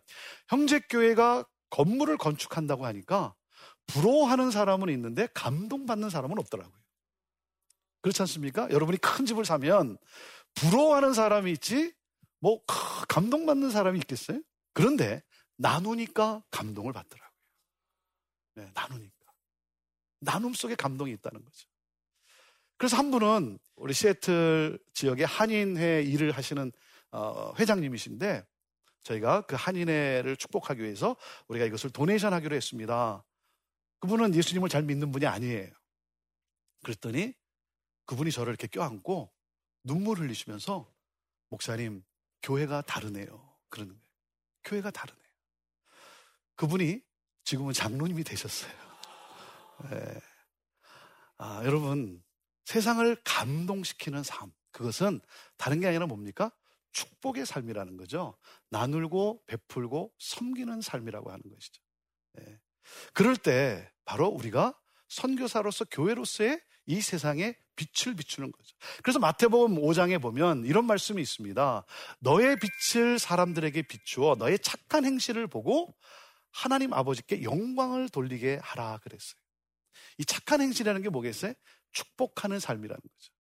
형제교회가 0.49 1.45
건물을 1.69 2.17
건축한다고 2.17 2.85
하니까 2.85 3.35
부러워하는 3.87 4.51
사람은 4.51 4.89
있는데 4.89 5.27
감동받는 5.33 6.09
사람은 6.09 6.37
없더라고요. 6.39 6.77
그렇지 8.01 8.21
않습니까? 8.21 8.69
여러분이 8.71 8.97
큰 8.99 9.25
집을 9.25 9.43
사면 9.45 9.97
부러워하는 10.55 11.13
사람이 11.13 11.51
있지, 11.53 11.93
뭐, 12.39 12.61
감동받는 13.09 13.69
사람이 13.69 13.99
있겠어요? 13.99 14.41
그런데 14.73 15.21
나누니까 15.57 16.43
감동을 16.51 16.93
받더라고요. 16.93 17.31
네, 18.55 18.71
나누니까. 18.73 19.13
나눔 20.19 20.53
속에 20.53 20.75
감동이 20.75 21.11
있다는 21.13 21.43
거죠. 21.43 21.67
그래서 22.77 22.97
한 22.97 23.11
분은 23.11 23.59
우리 23.75 23.93
시애틀 23.93 24.79
지역의 24.93 25.25
한인회 25.25 26.03
일을 26.03 26.31
하시는 26.31 26.71
어, 27.11 27.53
회장님이신데 27.57 28.45
저희가 29.03 29.41
그 29.41 29.55
한인회를 29.55 30.35
축복하기 30.37 30.81
위해서 30.83 31.15
우리가 31.47 31.65
이것을 31.65 31.89
도네이션 31.89 32.33
하기로 32.33 32.55
했습니다. 32.55 33.23
그분은 33.99 34.35
예수님을 34.35 34.69
잘 34.69 34.83
믿는 34.83 35.11
분이 35.11 35.25
아니에요. 35.25 35.71
그랬더니 36.83 37.33
그분이 38.05 38.31
저를 38.31 38.51
이렇게 38.51 38.67
껴안고 38.67 39.31
눈물 39.83 40.19
흘리시면서 40.19 40.91
목사님, 41.49 42.03
교회가 42.43 42.81
다르네요. 42.81 43.57
그러는 43.69 43.93
거예요. 43.93 44.07
교회가 44.65 44.91
다르네요. 44.91 45.23
그분이 46.55 47.01
지금은 47.43 47.73
장로님이 47.73 48.23
되셨어요. 48.23 48.71
예. 49.91 50.19
아, 51.37 51.61
여러분, 51.63 52.21
세상을 52.67 53.15
감동시키는 53.23 54.23
삶. 54.23 54.51
그것은 54.71 55.21
다른 55.55 55.79
게 55.79 55.87
아니라 55.87 56.05
뭡니까? 56.05 56.51
축복의 56.91 57.45
삶이라는 57.45 57.95
거죠. 57.95 58.37
나누고 58.71 59.45
베풀고 59.47 60.11
섬기는 60.17 60.81
삶이라고 60.81 61.31
하는 61.31 61.41
것이죠. 61.49 61.81
예. 62.41 62.59
그럴 63.13 63.37
때 63.37 63.89
바로 64.03 64.27
우리가 64.27 64.77
선교사로서 65.07 65.85
교회로서의 65.85 66.59
이 66.87 66.99
세상에 66.99 67.55
빛을 67.77 68.17
비추는 68.17 68.51
거죠. 68.51 68.75
그래서 69.01 69.19
마태복음 69.19 69.75
5장에 69.75 70.21
보면 70.21 70.65
이런 70.65 70.85
말씀이 70.85 71.21
있습니다. 71.21 71.85
너의 72.19 72.57
빛을 72.59 73.17
사람들에게 73.17 73.83
비추어 73.83 74.35
너의 74.35 74.59
착한 74.59 75.05
행실을 75.05 75.47
보고 75.47 75.95
하나님 76.51 76.91
아버지께 76.91 77.43
영광을 77.43 78.09
돌리게 78.09 78.59
하라 78.61 78.99
그랬어요. 79.03 79.39
이 80.17 80.25
착한 80.25 80.59
행실이라는 80.59 81.01
게 81.01 81.07
뭐겠어요? 81.09 81.53
축복하는 81.91 82.59
삶이라는 82.59 82.99
거죠. 82.99 83.33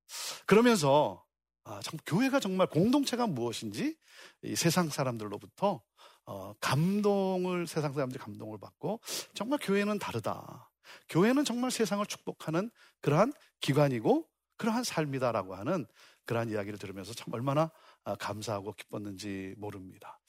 그러면서 0.45 1.23
아, 1.63 1.81
참 1.81 1.99
교회가 2.05 2.39
정말 2.39 2.67
공동체가 2.67 3.27
무엇인지 3.27 3.97
이 4.43 4.55
세상 4.55 4.89
사람들로부터 4.89 5.81
어, 6.25 6.53
감동을 6.59 7.67
세상 7.67 7.93
사람들이 7.93 8.19
감동을 8.19 8.57
받고 8.59 9.01
정말 9.33 9.59
교회는 9.61 9.99
다르다. 9.99 10.69
교회는 11.09 11.43
정말 11.43 11.71
세상을 11.71 12.05
축복하는 12.05 12.69
그러한 13.01 13.33
기관이고 13.59 14.27
그러한 14.57 14.83
삶이다라고 14.83 15.55
하는 15.55 15.85
그러한 16.25 16.49
이야기를 16.49 16.79
들으면서 16.79 17.13
참 17.13 17.33
얼마나 17.33 17.71
아, 18.03 18.15
감사하고 18.15 18.73
기뻤는지 18.73 19.55
모릅니다. 19.57 20.19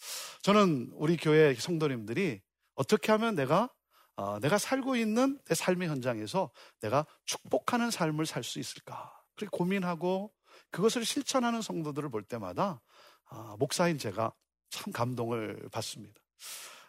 저는 0.43 0.91
우리 0.95 1.17
교회 1.17 1.55
성도님들이 1.55 2.41
어떻게 2.75 3.13
하면 3.13 3.35
내가 3.35 3.71
어, 4.19 4.41
내가 4.41 4.59
살고 4.59 4.97
있는 4.97 5.39
내 5.45 5.55
삶의 5.55 5.87
현장에서 5.89 6.51
내가 6.81 7.07
축복하는 7.25 7.93
삶을 7.93 8.27
살 8.27 8.43
수 8.43 8.59
있을까? 8.59 9.17
그렇게 9.37 9.57
고민하고 9.57 10.33
그것을 10.73 11.05
실천하는 11.05 11.63
성도들을 11.63 12.11
볼 12.11 12.25
때마다 12.25 12.81
어, 13.31 13.55
목사인 13.61 13.97
제가 13.97 14.33
참 14.71 14.93
감동을 14.93 15.69
받습니다. 15.71 16.21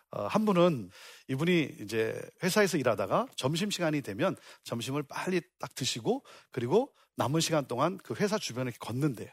어, 0.10 0.26
한 0.26 0.44
분은 0.44 0.90
이분이 1.28 1.78
이제 1.82 2.20
회사에서 2.42 2.80
일하다가 2.80 3.28
점심 3.36 3.70
시간이 3.70 4.02
되면 4.02 4.36
점심을 4.64 5.04
빨리 5.04 5.42
딱 5.60 5.76
드시고 5.76 6.26
그리고 6.50 6.92
남은 7.16 7.42
시간 7.42 7.68
동안 7.68 8.00
그 8.00 8.16
회사 8.16 8.40
주변을 8.40 8.74
걷는데요. 8.80 9.30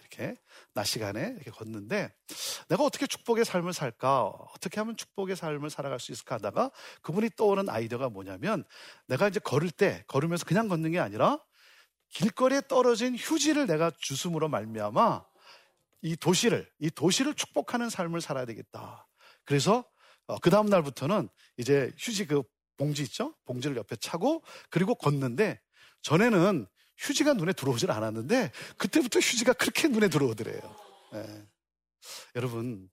이렇게 0.00 0.36
낮 0.72 0.84
시간에 0.84 1.32
이렇게 1.36 1.50
걷는데 1.50 2.12
내가 2.68 2.84
어떻게 2.84 3.06
축복의 3.06 3.44
삶을 3.44 3.72
살까? 3.72 4.24
어떻게 4.24 4.80
하면 4.80 4.96
축복의 4.96 5.36
삶을 5.36 5.70
살아갈 5.70 6.00
수 6.00 6.12
있을까 6.12 6.36
하다가 6.36 6.70
그분이 7.02 7.30
떠오른 7.36 7.68
아이디어가 7.68 8.08
뭐냐면 8.08 8.64
내가 9.06 9.28
이제 9.28 9.40
걸을 9.40 9.70
때 9.70 10.04
걸으면서 10.08 10.44
그냥 10.44 10.68
걷는 10.68 10.92
게 10.92 11.00
아니라 11.00 11.38
길거리에 12.10 12.62
떨어진 12.68 13.16
휴지를 13.16 13.66
내가 13.66 13.90
주숨으로 13.98 14.48
말미암아 14.48 15.24
이 16.02 16.16
도시를 16.16 16.70
이 16.78 16.90
도시를 16.90 17.34
축복하는 17.34 17.90
삶을 17.90 18.20
살아야 18.20 18.44
되겠다. 18.44 19.08
그래서 19.44 19.84
어, 20.26 20.38
그 20.38 20.50
다음 20.50 20.66
날부터는 20.66 21.28
이제 21.56 21.90
휴지 21.98 22.26
그 22.26 22.42
봉지 22.76 23.02
있죠? 23.02 23.34
봉지를 23.44 23.76
옆에 23.76 23.96
차고 23.96 24.42
그리고 24.70 24.94
걷는데 24.94 25.60
전에는 26.02 26.66
휴지가 26.98 27.34
눈에 27.34 27.52
들어오질 27.52 27.90
않았는데 27.90 28.52
그때부터 28.78 29.18
휴지가 29.18 29.52
그렇게 29.54 29.88
눈에 29.88 30.08
들어오더래요. 30.08 30.60
네. 31.12 31.46
여러분, 32.34 32.88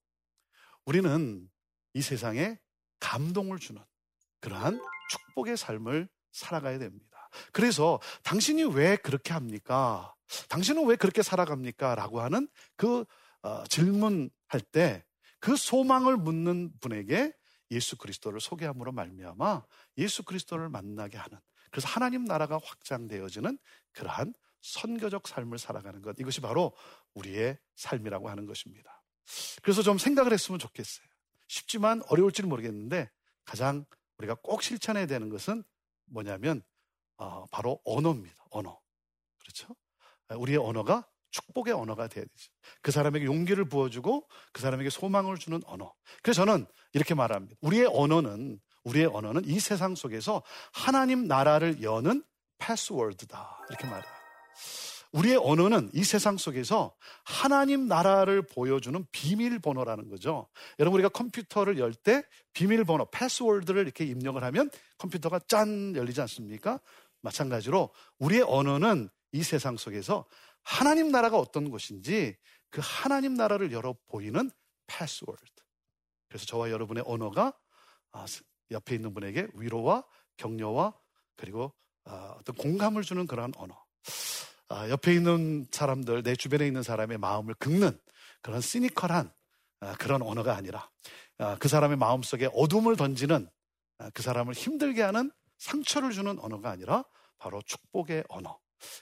우리는 0.86 1.50
이 1.94 2.02
세상에 2.02 2.60
감동을 3.00 3.60
주는 3.60 3.82
그러한 4.40 4.82
축복의 5.10 5.58
삶을 5.58 6.08
살아가야 6.32 6.80
됩니다. 6.80 7.30
그래서 7.52 8.00
당신이 8.24 8.64
왜 8.64 8.96
그렇게 8.96 9.34
합니까? 9.34 10.14
당신은 10.50 10.86
왜 10.88 10.96
그렇게 10.96 11.22
살아갑니까? 11.22 11.96
라고 11.96 12.22
하는 12.22 12.48
그 12.76 13.06
어, 13.44 13.64
질문할 13.66 14.62
때 14.72 15.04
그 15.42 15.58
소망을 15.58 16.16
묻는 16.16 16.72
분에게 16.80 17.34
예수 17.72 17.98
그리스도를 17.98 18.40
소개함으로 18.40 18.92
말미암아 18.94 19.66
예수 19.98 20.24
그리스도를 20.24 20.70
만나게 20.70 21.18
하는 21.18 21.38
그래서 21.72 21.88
하나님 21.88 22.26
나라가 22.26 22.60
확장되어지는 22.64 23.58
그러한 23.94 24.34
선교적 24.62 25.28
삶을 25.28 25.58
살아가는 25.58 26.02
것. 26.02 26.20
이것이 26.20 26.42
바로 26.42 26.74
우리의 27.16 27.58
삶이라고 27.76 28.30
하는 28.30 28.46
것입니다. 28.46 29.04
그래서 29.62 29.82
좀 29.82 29.98
생각을 29.98 30.34
했으면 30.34 30.60
좋겠어요. 30.60 31.08
쉽지만 31.48 32.02
어려울지는 32.08 32.50
모르겠는데 32.50 33.10
가장 33.44 33.86
우리가 34.18 34.36
꼭 34.36 34.62
실천해야 34.62 35.06
되는 35.08 35.30
것은 35.30 35.64
뭐냐면 36.06 36.62
어, 37.18 37.46
바로 37.52 37.80
언어입니다. 37.86 38.36
언어. 38.52 38.80
그렇죠? 39.40 39.76
우리의 40.30 40.58
언어가 40.58 41.08
축복의 41.32 41.74
언어가 41.74 42.08
돼야 42.08 42.26
되죠. 42.26 42.52
그 42.82 42.92
사람에게 42.92 43.26
용기를 43.26 43.66
부어주고 43.66 44.28
그 44.52 44.62
사람에게 44.62 44.90
소망을 44.90 45.38
주는 45.38 45.62
언어. 45.66 45.94
그래서 46.22 46.46
저는 46.46 46.66
이렇게 46.94 47.14
말합니다. 47.14 47.58
우리의 47.62 47.88
언어는 47.88 48.60
우리의 48.84 49.08
언어는 49.08 49.46
이 49.46 49.60
세상 49.60 49.96
속에서 49.96 50.44
하나님 50.74 51.28
나라를 51.28 51.82
여는 51.82 52.24
패스워드다. 52.58 53.66
이렇게 53.70 53.88
말해요. 53.88 54.12
우리의 55.12 55.36
언어는 55.36 55.90
이 55.94 56.04
세상 56.04 56.38
속에서 56.38 56.96
하나님 57.26 57.88
나라를 57.88 58.44
보여주는 58.44 59.06
비밀번호라는 59.12 60.08
거죠. 60.08 60.48
여러분, 60.80 61.00
우리가 61.00 61.10
컴퓨터를 61.10 61.78
열 61.80 61.94
때 61.94 62.24
비밀번호, 62.54 63.10
패스워드를 63.12 63.82
이렇게 63.84 64.06
입력을 64.06 64.42
하면 64.42 64.70
컴퓨터가 64.98 65.40
짠 65.48 65.96
열리지 65.96 66.22
않습니까? 66.22 66.80
마찬가지로 67.22 67.90
우리의 68.20 68.44
언어는 68.44 69.10
이 69.34 69.44
세상 69.44 69.76
속에서 69.78 70.26
하나님 70.64 71.12
나라가 71.12 71.38
어떤 71.38 71.70
곳인지 71.70 72.38
그 72.70 72.80
하나님 72.84 73.34
나라를 73.34 73.72
열어 73.74 73.96
보이는 74.08 74.50
패스워드. 74.88 75.42
그래서 76.30 76.46
저와 76.46 76.72
여러분의 76.72 77.04
언어가 77.06 77.54
아, 78.14 78.26
옆에 78.72 78.96
있는 78.96 79.14
분에게 79.14 79.48
위로와 79.54 80.04
격려와 80.38 80.94
그리고 81.36 81.74
아, 82.06 82.36
어떤 82.40 82.56
공감을 82.56 83.04
주는 83.04 83.28
그러한 83.28 83.54
언어. 83.58 83.84
아, 84.70 84.90
옆에 84.90 85.14
있는 85.14 85.68
사람들, 85.72 86.24
내 86.24 86.36
주변에 86.36 86.66
있는 86.66 86.82
사람의 86.84 87.18
마음을 87.18 87.54
긁는 87.56 88.00
그런 88.42 88.62
시니컬한 88.62 89.32
아, 89.82 89.96
그런 89.96 90.22
언어가 90.22 90.56
아니라 90.56 90.90
그 91.60 91.68
사람의 91.68 91.98
마음 91.98 92.22
속에 92.22 92.50
어둠을 92.54 92.96
던지는 92.96 93.50
그 94.14 94.22
사람을 94.22 94.54
힘들게 94.54 95.02
하는 95.02 95.32
상처를 95.58 96.12
주는 96.12 96.38
언어가 96.38 96.70
아니라 96.70 97.04
바로 97.40 97.64
축복의 97.64 98.26
언어. 98.30 98.60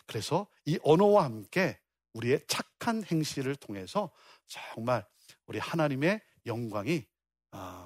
그래서 0.08 0.48
이 0.64 0.80
언어와 0.84 1.26
함께 1.26 1.78
우리의 2.14 2.46
착한 2.48 3.04
행실을 3.04 3.58
통해서 3.58 4.10
정말 4.48 5.06
우리 5.48 5.60
하나님의 5.60 6.22
영광이 6.46 7.06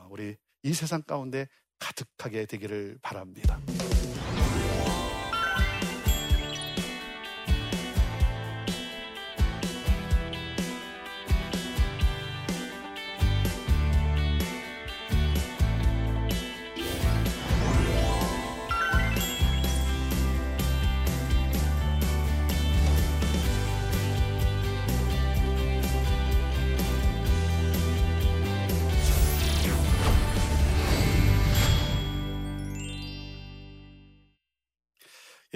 우리 0.10 0.38
이 0.62 0.74
세상 0.74 1.02
가운데 1.02 1.48
가득하게 1.84 2.46
되기를 2.46 2.98
바랍니다. 3.02 3.60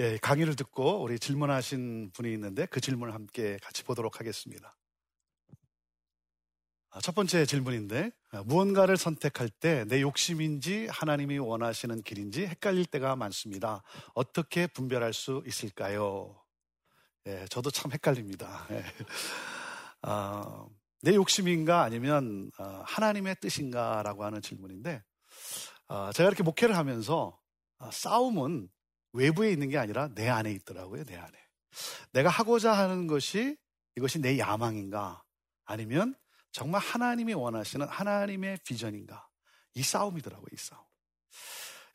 예, 0.00 0.16
강의를 0.18 0.54
듣고 0.54 1.02
우리 1.02 1.18
질문하신 1.18 2.12
분이 2.12 2.32
있는데 2.34 2.66
그 2.66 2.80
질문을 2.80 3.14
함께 3.14 3.58
같이 3.62 3.82
보도록 3.82 4.20
하겠습니다. 4.20 4.76
아, 6.90 7.00
첫 7.00 7.14
번째 7.14 7.44
질문인데 7.44 8.12
아, 8.30 8.42
무언가를 8.44 8.96
선택할 8.96 9.48
때 9.50 9.84
내 9.86 10.00
욕심인지 10.00 10.86
하나님이 10.90 11.38
원하시는 11.38 12.02
길인지 12.02 12.46
헷갈릴 12.46 12.86
때가 12.86 13.16
많습니다. 13.16 13.82
어떻게 14.14 14.66
분별할 14.68 15.12
수 15.12 15.42
있을까요? 15.46 16.40
예, 17.26 17.44
저도 17.50 17.70
참 17.70 17.90
헷갈립니다. 17.92 18.66
예. 18.70 18.84
아, 20.02 20.64
내 21.02 21.14
욕심인가 21.14 21.82
아니면 21.82 22.50
아, 22.56 22.82
하나님의 22.86 23.36
뜻인가라고 23.40 24.24
하는 24.24 24.40
질문인데 24.40 25.02
아, 25.88 26.12
제가 26.14 26.28
이렇게 26.28 26.42
목회를 26.44 26.76
하면서 26.76 27.38
아, 27.78 27.90
싸움은 27.90 28.68
외부에 29.12 29.50
있는 29.50 29.68
게 29.68 29.78
아니라 29.78 30.08
내 30.14 30.28
안에 30.28 30.52
있더라고요, 30.52 31.04
내 31.04 31.16
안에. 31.16 31.32
내가 32.12 32.28
하고자 32.28 32.72
하는 32.72 33.06
것이 33.06 33.56
이것이 33.96 34.20
내 34.20 34.38
야망인가? 34.38 35.22
아니면 35.64 36.14
정말 36.52 36.80
하나님이 36.80 37.34
원하시는 37.34 37.86
하나님의 37.86 38.58
비전인가? 38.64 39.28
이 39.74 39.82
싸움이더라고요, 39.82 40.48
이 40.52 40.56
싸움. 40.56 40.82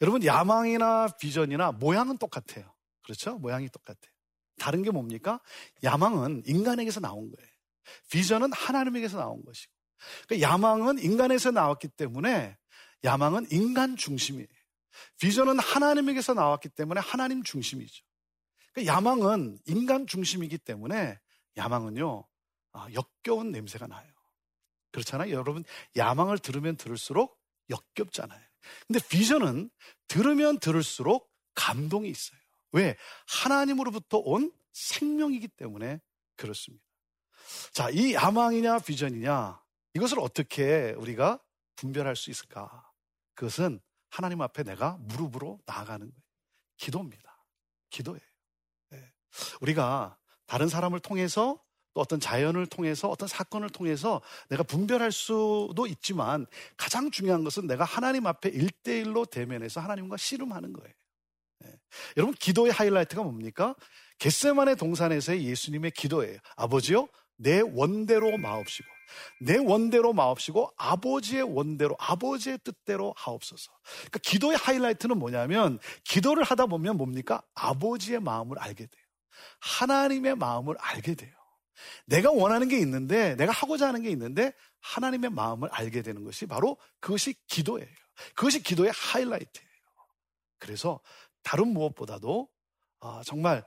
여러분, 0.02 0.24
야망이나 0.24 1.08
비전이나 1.20 1.72
모양은 1.72 2.18
똑같아요. 2.18 2.74
그렇죠? 3.04 3.38
모양이 3.38 3.70
똑같아요. 3.70 4.14
다른 4.58 4.84
게 4.84 4.92
뭡니까? 4.92 5.40
야망은 5.84 6.44
인간에게서 6.46 7.00
나온 7.00 7.32
거예요. 7.32 7.50
비전은 8.12 8.54
하나님에게서 8.54 9.18
나온 9.18 9.44
것이고. 9.44 9.74
그러니까 10.28 10.50
야망은 10.50 11.00
인간에서 11.00 11.52
나왔기 11.52 11.90
때문에 11.90 12.58
야망은 13.04 13.48
인간 13.52 13.96
중심이에요. 13.96 14.48
비전은 15.20 15.60
하나님에게서 15.60 16.34
나왔기 16.34 16.70
때문에 16.70 17.00
하나님 17.02 17.44
중심이죠. 17.44 18.04
그러니까 18.74 18.94
야망은 18.94 19.60
인간 19.66 20.08
중심이기 20.08 20.58
때문에 20.60 21.20
야망은요, 21.58 22.28
아, 22.74 22.88
역겨운 22.94 23.52
냄새가 23.52 23.88
나요. 23.88 24.12
그렇잖아요. 24.92 25.34
여러분, 25.34 25.64
야망을 25.96 26.40
들으면 26.40 26.76
들을수록 26.78 27.40
역겹잖아요. 27.70 28.42
근데 28.88 29.00
비전은 29.10 29.70
들으면 30.08 30.60
들을수록 30.60 31.32
감동이 31.56 32.10
있어요. 32.10 32.40
왜? 32.72 32.96
하나님으로부터 33.28 34.18
온 34.18 34.52
생명이기 34.72 35.48
때문에 35.50 36.00
그렇습니다. 36.36 36.84
자, 37.72 37.90
이 37.90 38.14
야망이냐 38.14 38.80
비전이냐 38.80 39.62
이것을 39.94 40.20
어떻게 40.20 40.94
우리가 40.98 41.40
분별할 41.76 42.16
수 42.16 42.32
있을까? 42.32 42.92
그것은 43.36 43.80
하나님 44.14 44.44
앞에 44.44 44.62
내가 44.62 44.98
무릎으로 45.00 45.60
나아가는 45.66 46.06
거예요. 46.06 46.24
기도입니다. 46.78 47.44
기도예요. 47.90 48.22
네. 48.92 49.12
우리가 49.60 50.20
다른 50.46 50.68
사람을 50.68 51.00
통해서 51.00 51.60
또 51.96 52.02
어떤 52.02 52.20
자연을 52.20 52.68
통해서 52.68 53.10
어떤 53.10 53.28
사건을 53.28 53.72
통해서 53.72 54.22
내가 54.50 54.62
분별할 54.62 55.12
수도 55.12 55.88
있지만 55.88 56.46
가장 56.78 57.10
중요한 57.10 57.44
것은 57.44 57.66
내가 57.66 57.86
하나님 57.86 58.28
앞에 58.28 58.50
일대일로 58.50 59.26
대면해서 59.26 59.80
하나님과 59.82 60.18
씨름하는 60.18 60.74
거예요. 60.74 60.94
네. 61.62 61.72
여러분 62.18 62.36
기도의 62.36 62.72
하이라이트가 62.72 63.24
뭡니까? 63.24 63.76
겟세만의 64.20 64.76
동산에서의 64.76 65.44
예수님의 65.44 65.90
기도예요. 65.92 66.38
아버지요, 66.56 67.08
내 67.38 67.62
원대로 67.62 68.38
마옵시고 68.38 68.93
내 69.42 69.58
원대로 69.58 70.14
마옵시고 70.14 70.72
아버지의 70.78 71.44
원대로 71.44 71.96
아버지의 72.00 72.60
뜻대로 72.64 73.14
하옵소서. 73.18 73.72
그러니까 73.84 74.20
기도의 74.20 74.58
하이라이트는 74.58 75.18
뭐냐면 75.18 75.80
기도를 76.04 76.44
하다 76.44 76.68
보면 76.68 76.98
뭡니까? 76.98 77.42
아버지의 77.56 78.20
마음을 78.20 78.60
알게 78.60 78.86
돼요. 78.86 79.04
하나님의 79.60 80.36
마음을 80.36 80.76
알게 80.80 81.16
돼요. 81.16 81.34
내가 82.06 82.32
원하는 82.32 82.68
게 82.68 82.78
있는데 82.80 83.36
내가 83.36 83.52
하고자 83.52 83.88
하는 83.88 84.02
게 84.02 84.10
있는데 84.10 84.54
하나님의 84.82 85.32
마음을 85.32 85.70
알게 85.72 86.02
되는 86.02 86.24
것이 86.24 86.46
바로 86.46 86.78
그것이 87.00 87.36
기도예요. 87.48 87.88
그것이 88.36 88.62
기도의 88.62 88.92
하이라이트예요. 88.94 89.70
그래서 90.60 91.00
다른 91.42 91.68
무엇보다도 91.70 92.48
아, 93.00 93.22
정말 93.26 93.66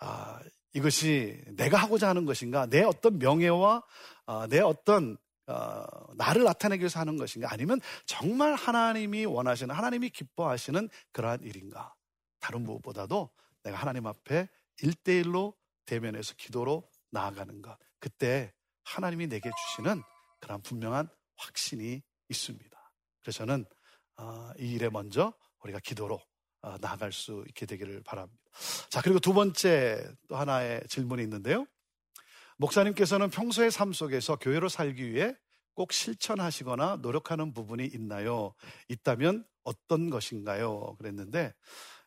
아, 0.00 0.40
이것이 0.74 1.42
내가 1.48 1.78
하고자 1.78 2.08
하는 2.08 2.24
것인가, 2.24 2.66
내 2.66 2.82
어떤 2.82 3.18
명예와 3.18 3.82
어, 4.26 4.46
내 4.46 4.60
어떤 4.60 5.16
어, 5.46 5.84
나를 6.16 6.44
나타내기 6.44 6.82
위해서 6.82 7.00
하는 7.00 7.16
것인가, 7.16 7.48
아니면 7.50 7.80
정말 8.04 8.54
하나님이 8.54 9.24
원하시는, 9.24 9.74
하나님이 9.74 10.10
기뻐하시는 10.10 10.88
그러한 11.12 11.42
일인가. 11.42 11.94
다른 12.38 12.62
무엇보다도 12.62 13.30
내가 13.62 13.78
하나님 13.78 14.06
앞에 14.06 14.48
일대일로 14.82 15.54
대면해서 15.86 16.34
기도로 16.36 16.88
나아가는 17.10 17.62
것. 17.62 17.76
그때 17.98 18.52
하나님이 18.84 19.26
내게 19.26 19.50
주시는 19.50 20.02
그런 20.40 20.60
분명한 20.62 21.08
확신이 21.36 22.02
있습니다. 22.28 22.92
그래서 23.22 23.38
저는 23.38 23.64
어, 24.18 24.50
이 24.58 24.72
일에 24.72 24.88
먼저 24.90 25.32
우리가 25.62 25.80
기도로 25.80 26.20
어, 26.60 26.76
나아갈 26.78 27.12
수 27.12 27.44
있게 27.48 27.66
되기를 27.66 28.02
바랍니다. 28.02 28.38
자, 28.90 29.00
그리고 29.02 29.18
두 29.18 29.32
번째 29.32 30.08
또 30.28 30.36
하나의 30.36 30.82
질문이 30.88 31.22
있는데요. 31.22 31.66
목사님께서는 32.56 33.30
평소의 33.30 33.70
삶 33.70 33.92
속에서 33.92 34.36
교회로 34.36 34.68
살기 34.68 35.12
위해 35.12 35.34
꼭 35.74 35.92
실천하시거나 35.92 36.98
노력하는 37.02 37.54
부분이 37.54 37.86
있나요? 37.86 38.52
있다면 38.88 39.46
어떤 39.62 40.10
것인가요? 40.10 40.96
그랬는데, 40.98 41.54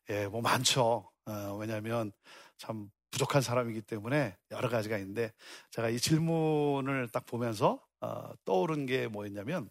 예, 0.09 0.27
뭐 0.27 0.41
많죠. 0.41 1.09
어, 1.25 1.57
왜냐하면 1.57 2.11
참 2.57 2.89
부족한 3.11 3.41
사람이기 3.41 3.81
때문에 3.83 4.35
여러 4.51 4.67
가지가 4.67 4.97
있는데, 4.97 5.31
제가 5.69 5.89
이 5.89 5.99
질문을 5.99 7.07
딱 7.09 7.25
보면서 7.25 7.81
어, 8.01 8.33
떠오른 8.43 8.85
게 8.85 9.07
뭐였냐면, 9.07 9.69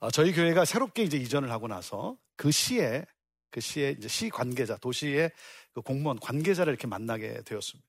어, 0.00 0.10
저희 0.10 0.32
교회가 0.32 0.64
새롭게 0.64 1.02
이제 1.02 1.18
이전을 1.18 1.50
하고 1.50 1.68
나서 1.68 2.16
그 2.36 2.50
시에 2.50 3.04
그 3.50 3.60
시의 3.60 3.96
이제 3.98 4.08
시 4.08 4.28
관계자, 4.30 4.76
도시의 4.76 5.30
그 5.72 5.82
공무원 5.82 6.18
관계자를 6.18 6.72
이렇게 6.72 6.86
만나게 6.86 7.42
되었습니다. 7.42 7.88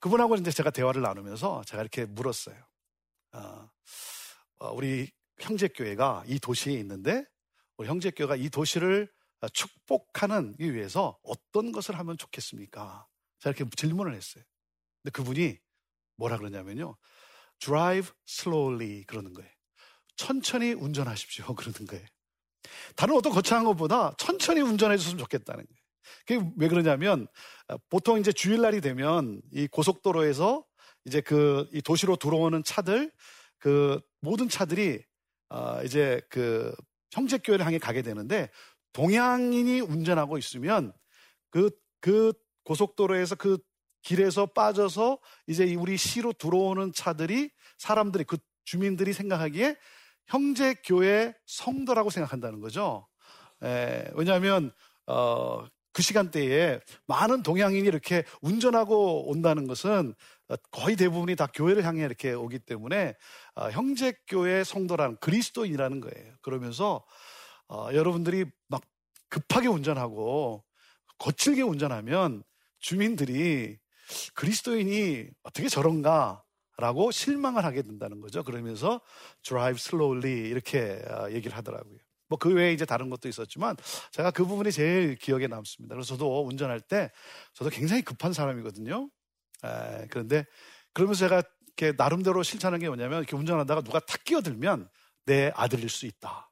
그분하고 0.00 0.36
이제 0.36 0.50
제가 0.50 0.70
대화를 0.70 1.02
나누면서 1.02 1.62
제가 1.66 1.82
이렇게 1.82 2.04
물었어요. 2.04 2.56
어, 3.32 3.70
어, 4.58 4.72
우리 4.72 5.10
형제 5.38 5.68
교회가 5.68 6.24
이 6.26 6.38
도시에 6.38 6.74
있는데 6.80 7.24
우리 7.76 7.88
형제 7.88 8.10
교회가 8.10 8.36
이 8.36 8.50
도시를 8.50 9.08
축복하는 9.52 10.54
위해서 10.58 11.18
어떤 11.22 11.72
것을 11.72 11.98
하면 11.98 12.18
좋겠습니까? 12.18 13.06
제가 13.38 13.56
이렇게 13.56 13.70
질문을 13.74 14.14
했어요. 14.14 14.44
근데 15.02 15.12
그분이 15.12 15.58
뭐라 16.16 16.36
그러냐면요. 16.36 16.96
drive 17.58 18.12
slowly 18.28 19.04
그러는 19.04 19.32
거예요. 19.32 19.50
천천히 20.16 20.72
운전하십시오. 20.72 21.46
그러는 21.56 21.86
거예요. 21.86 22.06
다른 22.96 23.16
어떤 23.16 23.32
거창한 23.32 23.64
것보다 23.64 24.14
천천히 24.18 24.60
운전해 24.60 24.96
줬으면 24.96 25.18
좋겠다는 25.18 25.64
거예요. 25.64 25.80
그게 26.26 26.52
왜 26.56 26.68
그러냐면 26.68 27.26
어, 27.68 27.76
보통 27.88 28.18
이제 28.18 28.32
주일날이 28.32 28.80
되면 28.80 29.40
이 29.52 29.66
고속도로에서 29.66 30.64
이제 31.06 31.20
그 31.20 31.68
이 31.72 31.80
도시로 31.82 32.16
들어오는 32.16 32.62
차들 32.64 33.10
그 33.58 34.00
모든 34.20 34.48
차들이 34.48 35.02
어 35.48 35.80
이제 35.84 36.20
그 36.28 36.74
형제교회를 37.12 37.64
향해 37.66 37.78
가게 37.78 38.02
되는데 38.02 38.50
동양인이 38.92 39.80
운전하고 39.80 40.38
있으면 40.38 40.92
그그 41.50 41.70
그 42.00 42.32
고속도로에서 42.64 43.34
그 43.36 43.58
길에서 44.02 44.46
빠져서 44.46 45.18
이제 45.46 45.74
우리 45.74 45.96
시로 45.96 46.32
들어오는 46.32 46.92
차들이 46.92 47.50
사람들이 47.78 48.24
그 48.24 48.38
주민들이 48.64 49.12
생각하기에 49.12 49.76
형제 50.30 50.74
교회 50.84 51.34
성도라고 51.46 52.10
생각한다는 52.10 52.60
거죠. 52.60 53.06
에, 53.62 54.10
왜냐하면 54.14 54.72
어, 55.06 55.66
그 55.92 56.02
시간대에 56.02 56.80
많은 57.06 57.42
동양인이 57.42 57.86
이렇게 57.86 58.24
운전하고 58.40 59.28
온다는 59.28 59.66
것은 59.66 60.14
거의 60.70 60.96
대부분이 60.96 61.34
다 61.34 61.48
교회를 61.52 61.84
향해 61.84 62.04
이렇게 62.04 62.32
오기 62.32 62.60
때문에 62.60 63.14
어, 63.56 63.70
형제 63.70 64.14
교회 64.28 64.62
성도라는 64.62 65.16
그리스도인이라는 65.20 66.00
거예요. 66.00 66.34
그러면서 66.42 67.04
어, 67.68 67.88
여러분들이 67.92 68.44
막 68.68 68.82
급하게 69.28 69.68
운전하고 69.68 70.64
거칠게 71.18 71.62
운전하면 71.62 72.44
주민들이 72.78 73.78
그리스도인이 74.34 75.28
어떻게 75.42 75.68
저런가 75.68 76.42
라고 76.80 77.10
실망을 77.10 77.64
하게 77.64 77.82
된다는 77.82 78.20
거죠. 78.20 78.42
그러면서 78.42 79.00
drive 79.42 79.78
slowly 79.80 80.48
이렇게 80.50 81.02
어, 81.08 81.30
얘기를 81.30 81.56
하더라고요. 81.56 81.98
뭐 82.28 82.38
그 82.38 82.52
외에 82.54 82.72
이제 82.72 82.84
다른 82.84 83.10
것도 83.10 83.28
있었지만 83.28 83.76
제가 84.12 84.30
그 84.30 84.44
부분이 84.44 84.72
제일 84.72 85.16
기억에 85.16 85.46
남습니다. 85.48 85.94
그래서 85.94 86.14
저도 86.14 86.46
운전할 86.46 86.80
때 86.80 87.10
저도 87.54 87.70
굉장히 87.70 88.02
급한 88.02 88.32
사람이거든요. 88.32 89.10
에, 89.64 90.06
그런데 90.10 90.46
그러면서 90.92 91.20
제가 91.20 91.42
이렇게 91.78 91.96
나름대로 91.96 92.42
실천한 92.42 92.80
게 92.80 92.88
뭐냐면 92.88 93.18
이렇게 93.18 93.36
운전하다가 93.36 93.82
누가 93.82 94.00
탁 94.00 94.22
끼어들면 94.24 94.88
내 95.26 95.52
아들일 95.54 95.88
수 95.88 96.06
있다. 96.06 96.50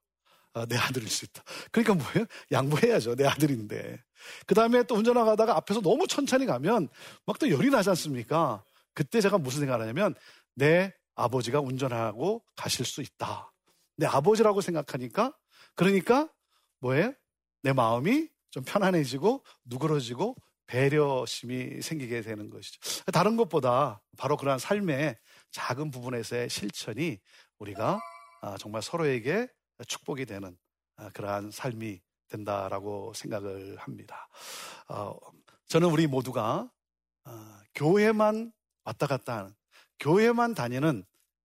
어, 0.55 0.67
내 0.67 0.77
아들일 0.77 1.09
수 1.09 1.25
있다. 1.27 1.43
그러니까 1.71 1.95
뭐예요? 1.95 2.27
양보해야죠. 2.53 3.15
내 3.17 3.27
아들인데. 3.27 4.03
그 4.47 4.55
다음에 4.55 4.83
또 4.85 4.97
운전하다가 4.97 5.57
앞에서 5.57 5.81
너무 5.81 6.07
천천히 6.09 6.47
가면 6.47 6.89
막 7.27 7.39
또 7.39 7.49
열이 7.51 7.71
나지 7.71 7.89
않습니까? 7.91 8.65
그때 8.99 9.21
제가 9.21 9.39
무슨 9.39 9.61
생각을 9.61 9.83
하냐면 9.83 10.17
내 10.57 10.93
아버지가 11.15 11.61
운전하고 11.61 12.43
가실 12.57 12.85
수 12.85 13.01
있다. 13.01 13.53
내 13.97 14.07
아버지라고 14.07 14.61
생각하니까 14.61 15.33
그러니까 15.77 16.29
뭐예요? 16.81 17.15
내 17.63 17.73
마음이 17.73 18.29
좀 18.51 18.65
편안해지고 18.65 19.45
누그러지고 19.67 20.35
배려심이 20.67 21.81
생기게 21.81 22.23
되는 22.23 22.51
것이죠. 22.51 23.05
다른 23.13 23.37
것보다 23.37 24.03
바로 24.17 24.37
그러한 24.37 24.59
삶의 24.59 25.17
작은 25.53 25.93
부분에서의 25.93 26.51
실천이 26.51 27.21
우리가 27.61 28.01
아, 28.41 28.57
정말 28.59 28.83
서로에게 28.83 29.47
축복이 29.87 30.27
되는 30.27 30.59
아, 30.97 31.09
그러한 31.11 31.53
삶이 31.53 32.01
된다라고 32.27 33.13
생각을 33.15 33.77
합니다. 33.77 34.29
어, 34.89 35.17
저는 35.69 35.89
우리 35.89 36.09
모두가 36.09 36.69
아, 37.23 37.63
교회만 37.77 38.53
왔다 38.89 39.07
갔다 39.07 39.37
하는 39.37 39.55
교회만 40.01 40.55
다니는 40.55 41.05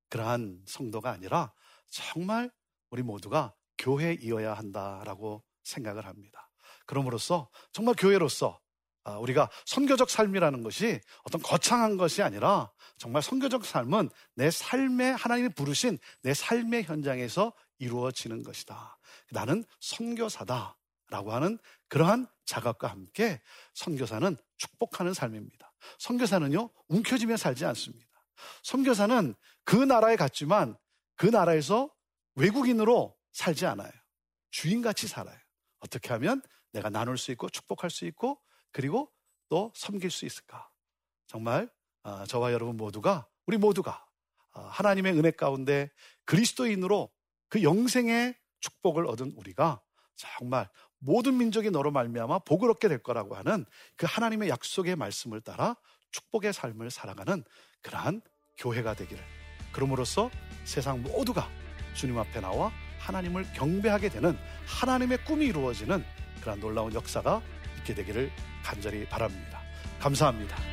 그러한 0.10 0.62
성도가 0.66 1.12
아니라 1.12 1.54
정말 1.90 2.50
우리 2.90 3.04
모두가 3.04 3.54
교회이어야 3.78 4.54
한다라고 4.54 5.44
생각을 5.64 6.06
합니다. 6.06 6.50
그럼으로써 6.86 7.50
정말 7.72 7.96
교회로서 7.98 8.60
아, 9.06 9.18
우리가 9.18 9.50
선교적 9.66 10.10
삶이라는 10.10 10.64
것이 10.64 11.02
어떤 11.24 11.42
거창한 11.42 11.98
것이 11.98 12.22
아니라 12.22 12.72
정말 12.98 13.22
선교적 13.22 13.66
삶은 13.66 14.10
내 14.36 14.50
삶의 14.50 15.14
하나님이 15.18 15.50
부르신 15.50 16.00
내 16.22 16.34
삶의 16.34 16.84
현장에서 16.84 17.52
이루어지는 17.80 18.44
것이다. 18.44 18.98
나는 19.32 19.66
선교사다라고 19.82 21.34
하는 21.34 21.60
그러한 21.90 22.28
자각과 22.46 22.88
함께 22.88 23.42
선교사는 23.74 24.38
축복하는 24.56 25.14
삶입니다. 25.14 25.73
선교사는요 26.00 26.70
움켜쥐며 26.88 27.38
살지 27.38 27.66
않습니다. 27.66 28.08
선교사는 28.64 29.36
그 29.64 29.76
나라에 29.76 30.16
갔지만 30.16 30.78
그 31.16 31.28
나라에서 31.28 31.90
외국인으로 32.36 33.18
살지 33.32 33.66
않아요. 33.66 33.92
주인같이 34.52 35.08
살아요. 35.08 35.38
어떻게 35.80 36.10
하면 36.10 36.42
내가 36.72 36.90
나눌 36.90 37.18
수 37.18 37.32
있고 37.32 37.50
축복할 37.50 37.90
수 37.90 38.06
있고 38.06 38.40
그리고 38.72 39.12
또 39.50 39.72
섬길 39.76 40.12
수 40.12 40.26
있을까? 40.26 40.70
정말 41.28 41.70
아, 42.04 42.26
저와 42.28 42.52
여러분 42.52 42.78
모두가 42.78 43.28
우리 43.46 43.58
모두가 43.58 44.06
아, 44.52 44.62
하나님의 44.62 45.18
은혜 45.18 45.32
가운데 45.32 45.90
그리스도인으로 46.26 47.12
그 47.50 47.64
영생의 47.64 48.36
축복을 48.60 49.08
얻은 49.08 49.34
우리가 49.36 49.82
정말 50.16 50.70
모든 51.04 51.38
민족이 51.38 51.70
너로 51.70 51.92
말미암아 51.92 52.40
복을 52.40 52.72
얻게 52.72 52.88
될 52.88 53.00
거라고 53.00 53.36
하는 53.36 53.66
그 53.96 54.06
하나님의 54.10 54.50
약속의 54.50 54.96
말씀을 54.96 55.42
따라 55.42 55.76
축복의 56.12 56.54
삶을 56.54 56.92
살아가는 56.92 57.44
그러한 57.82 58.22
교회가 58.58 58.94
되기를 58.96 59.22
그럼으로써 59.72 60.30
세상 60.64 61.02
모두가 61.02 61.50
주님 61.94 62.18
앞에 62.18 62.40
나와 62.40 62.72
하나님을 63.00 63.52
경배하게 63.54 64.10
되는 64.10 64.38
하나님의 64.66 65.26
꿈이 65.26 65.48
이루어지는 65.48 66.04
그러한 66.40 66.60
놀라운 66.62 66.94
역사가 66.94 67.42
있게 67.80 67.94
되기를 67.94 68.32
간절히 68.64 69.06
바랍니다. 69.08 69.62
감사합니다. 70.00 70.73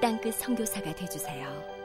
땅끝 0.00 0.34
성교사가 0.34 0.94
되주세요 0.94 1.77